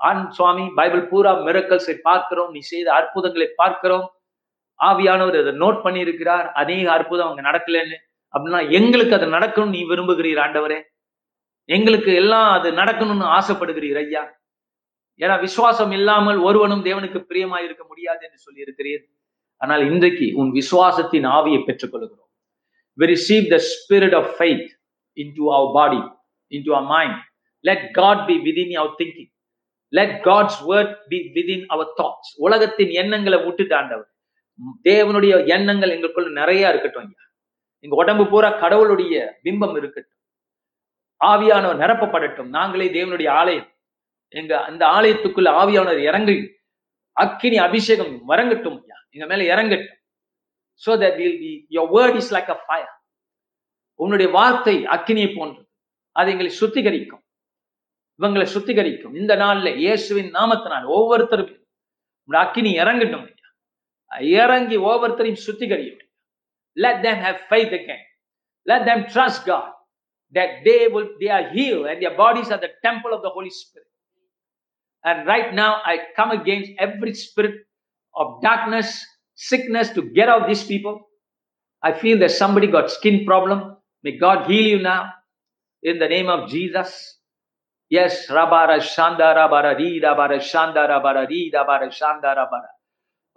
on 0.00 0.22
சுவாமி 0.36 0.64
Bible 0.78 1.02
பூரா 1.10 1.32
மிரக்கல்ஸை 1.46 1.94
பார்க்கிறோம் 2.06 2.50
நீ 2.54 2.60
செய்த 2.70 2.88
அற்புதங்களை 2.92 3.46
பார்க்கிறோம். 3.60 4.06
ஆவியானவர் 4.80 5.36
அதை 5.42 5.52
நோட் 5.62 5.78
பண்ணிருக்கிறார் 5.84 6.46
அநேக 6.62 6.86
அற்புதம் 6.92 7.26
அவங்க 7.26 7.42
நடக்கலன்னு. 7.50 7.98
அப்படின்னா 8.34 8.60
எங்களுக்கு 8.78 9.14
அது 9.18 9.26
நடக்கணும்னு 9.36 9.76
நீ 9.76 9.82
விரும்புகிறீர் 9.90 10.40
ஆண்டவரே. 10.44 10.78
எங்களுக்கு 11.64 12.14
எல்லாம் 12.22 12.48
அது 12.56 12.70
நடக்கணும்னு 12.70 13.28
ஆசைப்படுகிறீர் 13.38 14.00
ஐயா. 14.04 14.24
ஏன்னா 15.20 15.36
விசுவாசம் 15.40 15.90
இல்லாமல் 15.90 16.38
ஒருவனும் 16.38 16.84
தேவனுக்கு 16.84 17.20
பிரியமா 17.30 17.58
இருக்க 17.64 17.84
முடியாது 17.90 18.20
என்று 18.26 18.38
சொல்லி 18.38 18.64
இருக்கிறீர் 18.66 19.04
ஆனால் 19.60 19.82
இன்றைக்கு 19.90 20.26
உன் 20.34 20.50
விசுவாசத்தின் 20.60 21.26
ஆவியை 21.38 21.60
பெற்றுக்கொள்கிறோம். 21.68 22.30
We 22.98 23.06
the 23.52 23.56
spirit 23.70 24.16
of 24.20 24.30
of 24.30 24.46
in 24.52 24.64
into 25.16 25.44
our 25.56 25.66
body 25.78 26.00
into 26.56 26.74
our 26.74 26.86
mind. 26.96 27.16
Let 27.62 27.80
god 27.94 28.18
be 28.28 28.34
within 28.46 28.70
our 28.80 28.94
thinking. 29.02 29.30
Let 29.92 30.10
god's 30.24 30.56
word 30.66 30.90
be 31.10 31.18
within 31.34 31.66
our 31.68 31.86
thoughts. 32.00 32.28
உலகத்தின் 32.36 32.90
எண்ணங்களை 32.90 33.44
விட்டுட்டு 33.44 33.74
ஆண்டவர். 33.74 34.14
தேவனுடைய 34.84 35.46
எண்ணங்கள் 35.46 35.90
எங்களுக்குள்ள 35.90 36.32
நிறைய 36.32 36.68
இருக்கட்டும் 36.68 37.02
ஐயா. 37.02 37.24
எங்க 37.78 37.96
உடம்பு 37.96 38.26
பூரா 38.26 38.50
கடவுளுடைய 38.50 39.38
பிம்பம் 39.44 39.76
இருக்கட்டும். 39.76 40.18
ஆவியானவர் 41.24 41.80
நிரப்பப்படட்டும். 41.82 42.48
நாங்களே 42.48 42.86
தேவனுடைய 42.88 43.28
ஆலயம். 43.28 43.72
எங்க 44.28 44.64
அந்த 44.64 44.86
ஆலயத்துக்குள்ள 44.86 45.48
ஆவியானவர் 45.62 45.98
இறங்கி 45.98 46.50
அக்கினி 47.12 47.58
அபிஷேகம் 47.58 48.28
வரங்கட்டும் 48.28 48.80
ஐயா. 48.80 48.96
எங்க 49.10 49.36
மேல 49.36 49.54
இறங்கட்டும். 49.54 50.02
So 50.86 50.88
that 50.88 51.16
will 51.16 51.38
be 51.38 51.66
your 51.70 51.90
word 51.96 52.14
is 52.14 52.34
like 52.34 52.48
a 52.48 52.62
fire 52.66 52.92
உன்னுடைய 53.94 54.32
வார்த்தை 54.32 54.84
அக்கினியை 54.84 55.36
போன்று. 55.36 55.63
அது 56.15 56.31
எங்களை 56.33 56.51
சுத்திகரிக்கும் 56.61 57.23
இவங்களை 58.19 58.45
சுத்திகரிக்கும் 58.55 59.13
இந்த 59.21 59.33
நாள்ல 59.43 59.69
இயேசுவின் 59.83 60.31
நாமத்தினால் 60.37 60.85
ஒவ்வொருத்தரும் 60.97 61.51
உங்களுடைய 62.21 62.45
அக்கினி 62.45 62.71
இறங்கட்டும் 62.81 63.25
ஐயா. 63.27 63.47
இறங்கி 64.43 64.77
ஒவ்வொருத்தரையும் 64.89 65.43
சுத்திகரியும் 65.47 66.03
let 66.77 66.97
them 67.05 67.17
have 67.25 67.37
faith 67.51 67.71
again 67.77 68.01
let 68.65 68.81
them 68.89 68.99
trust 69.13 69.39
god 69.45 69.67
that 70.35 70.49
they 70.65 70.81
will 70.87 71.07
they 71.21 71.29
are 71.37 71.45
healed 71.55 71.85
and 71.91 71.97
their 72.01 72.15
bodies 72.15 72.49
are 72.49 72.59
the 72.59 72.71
temple 72.87 73.13
of 73.15 73.21
the 73.25 73.31
holy 73.35 73.53
spirit 73.59 73.87
and 75.03 75.25
right 75.25 75.49
now 75.53 75.71
i 75.91 75.95
come 76.17 76.31
against 76.31 76.69
every 76.79 77.13
spirit 77.23 77.55
of 78.15 78.27
darkness 78.41 78.89
sickness 79.39 79.89
to 79.89 80.03
get 80.17 80.29
out 80.33 80.43
these 80.47 80.63
people 80.63 80.95
i 81.83 81.93
feel 81.93 82.17
that 82.23 82.33
somebody 82.33 82.67
got 82.67 82.95
skin 82.97 83.17
problem 83.25 83.59
may 84.05 84.13
god 84.17 84.39
heal 84.49 84.67
you 84.67 84.79
now 84.83 85.01
In 85.84 85.98
the 85.98 86.08
name 86.08 86.28
of 86.28 86.48
jesus. 86.48 86.92
Yes 87.90 88.14
rabara 88.30 88.78
shandara 88.80 89.50
bara 89.50 89.74
rida 89.80 90.16
bara 90.16 90.38
shandara 90.52 91.02
bara 91.02 91.26
rida 91.34 91.66
bara 91.66 91.90
shandara 92.00 92.46
bara 92.54 92.70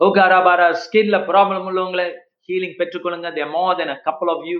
ஓகாராபாரா 0.06 0.66
oh 0.72 0.76
ஸ்கின்ல 0.82 1.18
problem 1.30 1.64
உள்ளவங்களை 1.70 2.06
healing 2.48 2.76
பெற்றுக்கொள்ளுங்க. 2.80 3.30
They 3.38 3.46
more 3.54 3.78
than 3.78 3.92
a 3.94 3.96
couple 4.08 4.32
of 4.34 4.44
you 4.50 4.58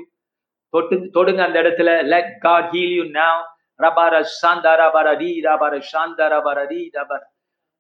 தொட்டு 0.74 0.96
தொடுங்க 1.16 1.42
அந்த 1.48 1.58
இடத்துல. 1.64 1.90
Let 2.14 2.32
God 2.46 2.70
heal 2.72 2.96
you 3.00 3.04
now 3.18 3.42
ரபார 3.86 4.22
சாந்தாரா 4.40 4.88
பாரா 4.96 5.12
ரீ 5.22 5.30
ரபார 5.48 5.74
சாந்தாரா 5.92 6.40
பாரா 6.48 6.64
ரீ 6.72 6.80
ரபார 6.98 7.22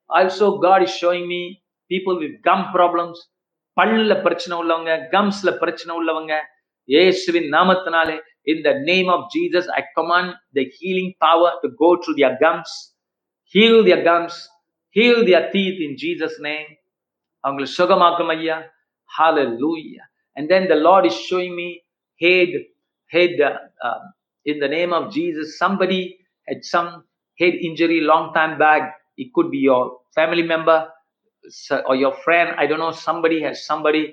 also 0.09 0.49
God 0.65 0.85
is 0.87 0.97
showing 1.03 1.27
me 1.33 1.41
people 1.91 2.19
with 2.23 2.37
gum 2.49 2.65
problems 2.75 3.23
பல்லுல 3.77 4.13
பிரச்சனை 4.27 4.53
உள்ளவங்க 4.61 4.99
கம்ஸ்ல 5.15 5.51
பிரச்சனை 5.63 5.91
உள்ளவங்க. 6.01 6.33
இயேசுவின் 6.89 7.49
நாமத்தினாலே 7.57 8.17
in 8.46 8.62
the 8.62 8.74
name 8.90 9.08
of 9.10 9.30
Jesus 9.32 9.66
I 9.76 9.84
command 9.96 10.34
the 10.54 10.64
healing 10.78 11.14
power 11.20 11.52
to 11.64 11.70
go 11.78 11.98
through 12.02 12.16
their 12.16 12.38
gums 12.40 12.72
heal 13.44 13.84
their 13.84 14.04
gums 14.04 14.36
heal 14.90 15.24
their 15.26 15.50
teeth 15.52 15.80
in 15.88 15.96
Jesus 15.98 16.34
name 16.40 16.68
அவங்களை 17.46 17.68
சுகமாக்கும் 17.78 18.32
ஐயா 18.36 18.58
hallelujah 19.18 20.04
and 20.38 20.46
then 20.52 20.64
the 20.72 20.78
lord 20.88 21.04
is 21.10 21.16
showing 21.28 21.52
me 21.60 21.68
head 22.24 22.52
head 23.14 23.34
uh, 23.48 23.56
um, 23.86 24.02
in 24.50 24.56
the 24.64 24.70
name 24.76 24.92
of 24.98 25.04
jesus 25.16 25.48
somebody 25.62 26.00
had 26.48 26.60
some 26.74 26.88
head 27.40 27.54
injury 27.68 27.98
long 28.12 28.26
time 28.38 28.54
back 28.66 28.84
it 29.22 29.28
could 29.36 29.50
be 29.56 29.62
your 29.70 29.82
family 30.18 30.44
member 30.54 30.78
so- 31.64 31.82
or 31.90 31.96
your 32.04 32.14
friend 32.26 32.48
i 32.62 32.66
don't 32.70 32.82
know 32.84 32.94
somebody 33.08 33.38
has 33.46 33.58
somebody 33.72 34.04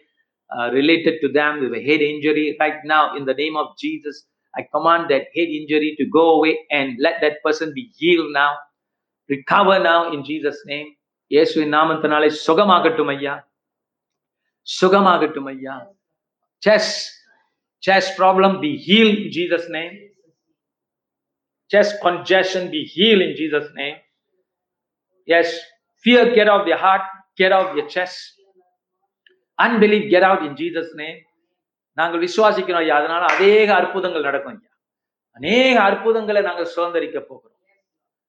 uh, 0.50 0.70
related 0.72 1.16
to 1.22 1.28
them 1.40 1.62
with 1.62 1.74
a 1.74 1.84
head 1.88 2.02
injury 2.02 2.46
right 2.60 2.80
now 2.86 3.04
in 3.18 3.26
the 3.26 3.34
name 3.34 3.58
of 3.64 3.68
jesus 3.84 4.16
i 4.60 4.64
command 4.76 5.04
that 5.14 5.26
head 5.36 5.50
injury 5.60 5.92
to 6.00 6.06
go 6.20 6.26
away 6.38 6.54
and 6.72 6.98
let 7.00 7.22
that 7.22 7.36
person 7.44 7.74
be 7.74 7.86
healed 8.00 8.32
now 8.34 8.52
recover 9.30 9.78
now 9.92 10.00
in 10.14 10.24
jesus 10.32 10.60
name 10.74 10.90
இயேசுவின் 11.32 11.74
நாமத்தினாலே 11.78 12.30
சுகமாகட்டும் 12.46 13.12
ஐயா 13.16 13.34
சுகமாகட்டும் 14.68 15.50
ஐயா 15.54 15.76
chest 16.64 16.96
chest 17.84 18.10
problem 18.20 18.54
be 18.64 18.72
healed 18.86 19.18
in 19.24 19.28
jesus 19.38 19.66
name 19.76 19.94
chest 21.72 21.94
congestion 22.06 22.64
be 22.76 22.82
healed 22.94 23.22
in 23.28 23.32
jesus 23.42 23.68
name 23.80 23.98
yes 25.28 25.48
fear 26.06 26.24
get 26.38 26.48
out 26.52 26.62
of 26.64 26.68
your 26.72 26.82
heart 26.86 27.06
get 27.42 27.52
out 27.58 27.68
of 27.70 27.76
your 27.80 27.88
chest 27.96 28.18
Unbelief 29.63 30.11
get 30.13 30.23
out 30.23 30.45
in 30.49 30.57
Jesus 30.63 30.93
name 30.95 31.19
நாங்கள் 31.99 32.21
விசுவாசிக்கிறோம் 32.21 32.85
ஐயா. 32.85 32.97
அதனால 33.01 33.25
அநேக 33.35 33.75
அற்புதங்கள் 33.75 34.29
நடக்கும் 34.29 34.55
ஐயா. 34.55 34.71
அநேக 35.39 35.83
அற்புதங்களை 35.83 36.43
நாங்கள் 36.43 36.73
சுதந்திரிக்க 36.77 37.19
போகிறோம். 37.21 37.59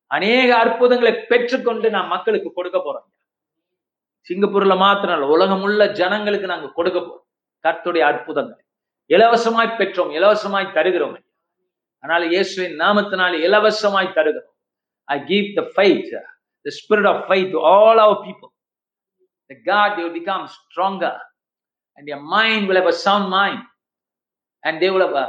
அநேக 0.07 0.49
அற்புதங்களை 0.57 1.13
பெற்றுக்கொண்டு 1.31 1.89
நான் 1.89 2.07
மக்களுக்கு 2.07 2.49
கொடுக்க 2.53 2.77
போறோம் 2.77 3.07
சிங்கப்பூர்ல 4.27 4.77
மாத்திரம் 4.77 5.21
உலகம் 5.35 5.61
உள்ள 5.61 5.81
ஜனங்களுக்கு 5.99 6.47
நாங்க 6.47 6.67
கொடுக்க 6.77 6.99
போறோம். 6.99 7.25
கர்த்துடைய 7.65 8.03
அற்புதங்கள். 8.11 8.63
இலவசமாய் 9.09 9.77
பெற்றோம் 9.79 10.11
இலவசமாய் 10.17 10.73
தருகிறோம் 10.77 11.15
அதனால 12.03 12.25
இயேசுவின் 12.25 12.75
நாமத்தினால் 12.79 13.35
இலவசமாய் 13.47 14.15
தருகிறோம். 14.17 14.53
I 15.03 15.17
give 15.23 15.47
the 15.57 15.61
fight 15.73 16.09
the 16.65 16.71
spirit 16.77 17.07
of 17.11 17.21
fight 17.27 17.51
to 17.51 17.59
all 17.73 18.01
our 18.05 18.21
people 18.25 18.51
The 19.50 19.56
God, 19.66 19.96
they 19.96 20.04
will 20.04 20.18
become 20.22 20.48
stronger 20.58 21.14
and 21.96 22.06
their 22.08 22.20
mind 22.20 22.68
will 22.68 22.76
have 22.76 22.86
a 22.86 22.92
sound 22.92 23.30
mind 23.30 23.60
and 24.64 24.80
they 24.80 24.90
will 24.90 25.04
have 25.06 25.16
a 25.24 25.28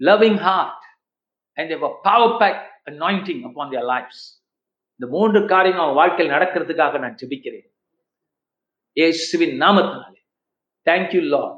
loving 0.00 0.36
heart 0.38 0.78
and 1.56 1.68
they 1.68 1.74
have 1.74 1.82
a 1.82 1.94
power 2.04 2.38
packed 2.40 2.64
anointing 2.86 3.40
upon 3.50 3.70
their 3.70 3.84
lives. 3.84 4.18
இந்த 5.00 5.06
மூன்று 5.14 5.40
காரியம் 5.52 5.80
அவன் 5.84 5.98
வாழ்க்கையில் 6.00 6.32
நடக்கிறதுக்காக 6.34 6.98
நான் 7.04 7.16
ஜெபிக்கிறேன் 7.22 7.66
இயேசுவின் 9.00 9.56
நாமத்தினாலே 9.64 10.20
thank 10.86 11.08
you 11.16 11.22
lord 11.34 11.54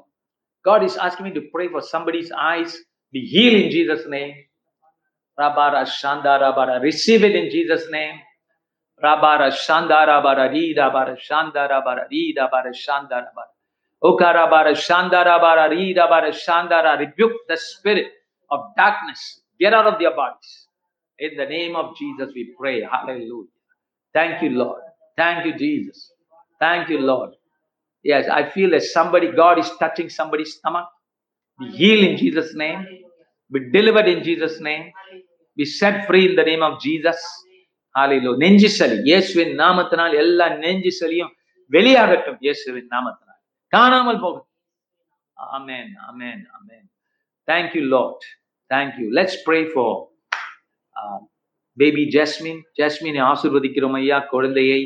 god 0.64 0.82
is 0.88 0.94
asking 1.06 1.26
me 1.28 1.32
to 1.38 1.42
pray 1.54 1.66
for 1.74 1.80
somebody's 1.92 2.30
eyes 2.50 2.70
be 3.14 3.20
healed 3.32 3.58
in 3.62 3.68
jesus 3.76 4.02
name 4.14 4.32
rabara 5.38 5.82
shandara 5.98 6.48
bara 6.58 6.74
receive 6.88 7.22
it 7.28 7.34
in 7.40 7.46
jesus 7.56 7.84
name 7.96 8.16
rabara 9.03 9.51
shandara 9.51 10.21
bara 10.23 10.51
ri 10.51 10.75
rabara 10.75 11.17
shandara 11.29 11.83
bara 11.85 12.07
ri 12.11 12.35
rabara 12.37 12.73
okara 14.03 14.49
bara 14.49 14.73
shandara 14.75 15.39
bara 15.41 15.69
ri 15.75 15.93
rabara 15.95 16.31
shandara 16.45 16.99
rebuke 16.99 17.37
the 17.49 17.57
spirit 17.57 18.07
of 18.51 18.61
darkness 18.77 19.41
get 19.59 19.73
out 19.73 19.87
of 19.87 19.99
their 19.99 20.15
bodies 20.15 20.67
in 21.19 21.37
the 21.37 21.45
name 21.45 21.75
of 21.75 21.95
jesus 21.97 22.31
we 22.35 22.53
pray 22.59 22.81
hallelujah 22.83 23.49
thank 24.13 24.41
you 24.43 24.51
lord 24.51 24.81
thank 25.17 25.45
you 25.45 25.57
jesus 25.57 26.11
Thank 26.59 26.89
you, 26.89 26.99
Lord. 26.99 27.31
Yes, 28.03 28.27
I 28.29 28.49
feel 28.49 28.71
that 28.71 28.83
somebody, 28.83 29.31
God 29.31 29.59
is 29.59 29.69
touching 29.79 30.09
somebody's 30.09 30.55
stomach. 30.55 30.87
Be 31.59 31.67
healed 31.71 32.03
in 32.05 32.17
Jesus' 32.17 32.55
name. 32.55 32.85
Be 33.51 33.71
delivered 33.71 34.07
in 34.07 34.23
Jesus' 34.23 34.61
name. 34.61 34.91
Be 35.57 35.65
set 35.65 36.07
free 36.07 36.29
in 36.29 36.35
the 36.35 36.43
name 36.43 36.63
of 36.63 36.81
Jesus. 36.81 37.17
Hallelujah. 37.95 38.39
நெஞ்சு 38.43 38.69
சளி 38.77 38.97
இயேசுவின் 39.09 39.53
நாமத்தினால் 39.63 40.13
எல்லா 40.23 40.45
நெஞ்சு 40.65 40.91
சளியும் 40.99 41.33
வெளியாகட்டும் 41.71 42.39
இயேசுவின் 42.45 42.89
நாமத்தினால் 42.95 43.39
காணாமல் 43.73 44.21
போகட்டும் 44.23 44.49
ஆமென் 45.57 45.93
ஆமென் 46.09 46.43
ஆமென் 46.57 46.87
thank 47.47 47.69
you 47.77 47.83
lord 47.95 48.19
thank 48.71 48.91
you 48.99 49.07
let's 49.19 49.35
pray 49.47 49.63
for 49.75 49.89
uh, 50.95 51.19
baby 51.77 52.03
jasmine 52.17 52.61
jasmine 52.81 53.19
ஆசீர்வதிக்கிறோம் 53.31 53.97
ஐயா 54.01 54.19
குழந்தையை 54.35 54.81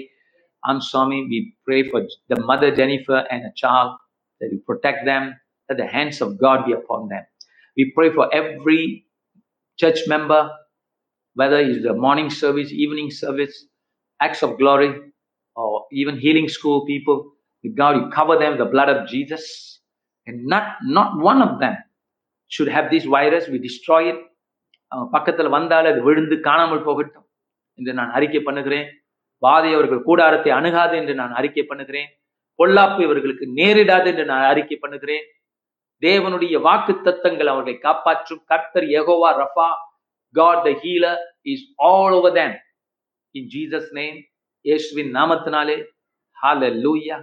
I'm 0.63 0.81
Swami, 0.81 1.25
we 1.25 1.55
pray 1.65 1.89
for 1.89 2.01
the 2.29 2.41
mother 2.41 2.75
Jennifer 2.75 3.25
and 3.31 3.45
a 3.45 3.51
child 3.55 3.97
that 4.41 4.51
you 4.51 4.59
protect 4.65 5.05
them, 5.05 5.35
that 5.69 5.77
the 5.77 5.85
hands 5.87 6.21
of 6.21 6.39
God 6.39 6.65
be 6.65 6.73
upon 6.73 7.07
them. 7.07 7.23
We 7.77 7.91
pray 7.95 8.11
for 8.11 8.33
every 8.33 9.05
church 9.79 9.99
member, 10.07 10.51
whether 11.37 11.59
it's 11.59 11.83
the 11.83 11.93
morning 11.95 12.29
service, 12.31 12.69
evening 12.83 13.09
service, 13.11 13.55
acts 14.19 14.41
of 14.41 14.57
glory, 14.57 14.91
or 15.57 15.85
even 15.91 16.17
healing 16.17 16.47
school 16.49 16.85
people. 16.85 17.17
With 17.63 17.75
God, 17.75 17.93
you 17.97 18.05
cover 18.09 18.35
them 18.37 18.51
with 18.53 18.59
the 18.59 18.71
blood 18.75 18.89
of 18.89 19.07
Jesus. 19.07 19.43
And 20.27 20.45
not, 20.45 20.65
not 20.83 21.09
one 21.19 21.41
of 21.41 21.59
them 21.59 21.75
should 22.51 22.67
have 22.67 22.89
this 22.91 23.05
virus. 23.05 23.47
We 23.47 23.59
destroy 23.69 24.01
it. 24.11 24.19
பக்கத்தில் 24.91 25.13
பக்கத்துல 25.13 25.49
வந்தால் 25.55 25.87
அது 25.89 25.99
விழுந்து 26.03 26.35
காணாமல் 26.47 26.83
போகட்டும் 26.83 27.25
என்று 27.79 27.93
நான் 27.93 28.11
அறிக்கை 28.17 28.41
பண்ணுகிறேன் 28.43 28.85
வாதை 29.45 29.71
அவர்கள் 29.77 30.05
கூடாரத்தை 30.09 30.51
அணுகாது 30.59 30.95
என்று 30.99 31.13
நான் 31.21 31.33
அறிக்கை 31.39 31.63
பண்ணுகிறேன் 31.71 32.07
பொல்லாப்பு 32.59 33.01
இவர்களுக்கு 33.07 33.45
நேரிடாது 33.57 34.07
என்று 34.11 34.25
நான் 34.31 34.45
அறிக்கை 34.51 34.77
பண்ணுகிறேன் 34.83 35.25
தேவனுடைய 36.05 36.55
வாக்கு 36.67 36.93
தத்தங்கள் 37.07 37.51
அவர்களை 37.53 37.75
காப்பாற்றும் 37.87 38.43
கர்த்தர் 38.51 38.87
Jehovah 38.99 39.31
Rapha 39.41 39.67
God 40.34 40.62
the 40.66 40.72
healer 40.82 41.20
is 41.52 41.64
all 41.88 42.14
over 42.18 42.36
them 42.40 42.54
in 43.34 43.48
Jesus 43.54 43.90
name 44.00 44.18
இயேசுவின் 44.64 45.10
நாமத்தினாலே 45.18 45.76
ஹalleluya 46.36 47.16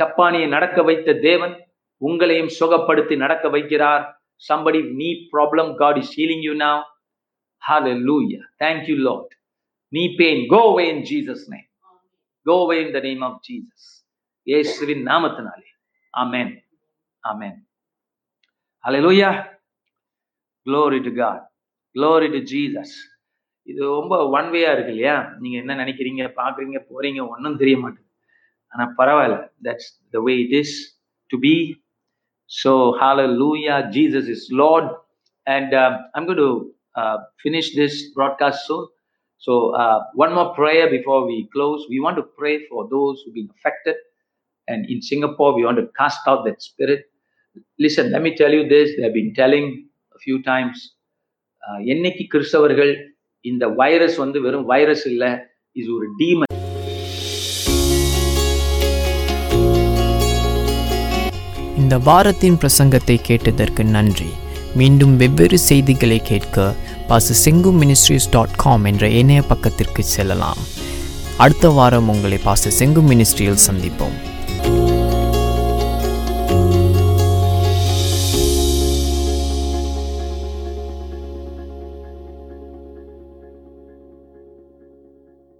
சப்பானியை 0.00 0.48
நடக்க 0.48 0.78
வைத்த 0.82 1.14
தேவன் 1.20 1.54
உங்களையும் 2.02 2.52
சுகப்படுத்தி 2.58 3.16
நடக்க 3.16 3.48
வைக்கிறார் 3.48 4.04
somebody 4.42 4.80
knee 4.90 5.14
problem 5.30 5.66
god 5.76 5.96
is 5.98 6.10
healing 6.10 6.42
you 6.42 6.54
now 6.58 6.76
hallelujah 7.62 8.42
thank 8.58 8.88
you 8.90 8.96
lord 9.08 9.28
knee 9.92 10.08
pain 10.18 10.38
go 10.48 10.60
away 10.72 10.86
in 10.90 10.98
jesus 11.12 11.40
name 11.48 11.68
go 12.46 12.56
away 12.64 12.78
in 12.86 12.90
the 12.92 13.02
name 13.08 13.22
of 13.28 13.34
jesus 13.42 13.84
இயேசுவின் 14.46 15.02
நாமத்தினாலே 15.08 15.70
ஆமென் 16.14 16.52
ஆமென் 17.24 17.56
hallelujah 18.84 19.32
glory 20.66 21.00
to 21.00 21.12
god 21.22 21.40
Glory 21.95 22.29
to 22.35 22.41
jesus 22.53 22.91
இது 23.71 23.81
ரொம்ப 23.99 24.15
one 24.37 24.47
வேயா 24.53 24.69
இருக்கு 24.75 24.93
இல்லையா 24.95 25.17
நீங்க 25.41 25.57
என்ன 25.63 25.73
நினைக்கிறீங்க 25.81 26.23
பாக்குறீங்க 26.39 26.77
போறீங்க 26.91 27.19
ஒன்றும் 27.33 27.59
தெரிய 27.61 27.77
மாட்டேங்குது 27.77 28.09
ஆனா 28.67 28.85
பரவாயில்ல 28.99 29.37
that's 29.67 29.89
the 30.15 30.21
way 30.27 30.33
it 30.43 30.55
is 30.61 30.75
to 31.27 31.37
be 31.39 31.53
so 32.63 32.73
hallelujah 33.01 33.75
Jesus 33.97 34.29
is 34.35 34.47
Lord 34.61 34.91
And 35.47 35.73
um, 35.73 35.97
I'm 36.15 36.25
going 36.25 36.37
to 36.37 36.71
uh, 36.95 37.17
finish 37.41 37.75
this 37.75 38.11
broadcast 38.13 38.67
soon. 38.67 38.87
So, 39.37 39.75
uh, 39.75 40.03
one 40.13 40.33
more 40.33 40.53
prayer 40.53 40.89
before 40.89 41.25
we 41.25 41.49
close. 41.53 41.85
We 41.89 41.99
want 41.99 42.15
to 42.17 42.23
pray 42.23 42.67
for 42.67 42.87
those 42.89 43.21
who've 43.25 43.33
been 43.33 43.49
affected. 43.57 43.95
And 44.67 44.85
in 44.89 45.01
Singapore, 45.01 45.55
we 45.55 45.65
want 45.65 45.77
to 45.77 45.87
cast 45.97 46.19
out 46.27 46.45
that 46.45 46.61
spirit. 46.61 47.05
Listen, 47.79 48.11
let 48.11 48.21
me 48.21 48.35
tell 48.35 48.51
you 48.51 48.69
this. 48.69 48.91
They've 48.97 49.33
என்னைக்கு 51.69 52.23
கிறிஸ்தவர்கள் 52.33 52.91
இந்த 53.41 53.67
virus 53.67 54.15
வந்து 54.15 54.41
வெறும் 54.41 54.65
virus 54.65 55.05
இல்லை 55.07 55.29
இது 55.71 55.89
ஒரு 55.95 56.07
demon 56.19 56.49
இந்த 61.77 61.97
வாரத்தின் 61.97 62.57
பிரசங்கத்தை 62.61 63.17
கேட்டதற்கு 63.21 63.83
நன்றி. 63.83 64.29
மீண்டும் 64.75 65.17
வெவ்வேறு 65.17 65.59
செய்திகளை 65.59 66.19
கேட்க 66.19 66.73
பாச 67.09 67.33
செங்கு 67.45 67.71
மினிஸ்ட்ரிஸ் 67.81 68.29
டாட் 68.31 68.55
காம் 68.55 68.85
என்ற 68.85 69.07
இணைய 69.07 69.41
பக்கத்திற்கு 69.41 70.03
செல்லலாம். 70.03 70.61
அடுத்த 71.37 71.69
வாரம் 71.69 72.09
உங்களை 72.09 72.39
பாச 72.45 72.71
செங்கு 72.79 73.01
மினிஸ்ட்ரியில் 73.11 73.63
சந்திப்போம். 73.67 74.17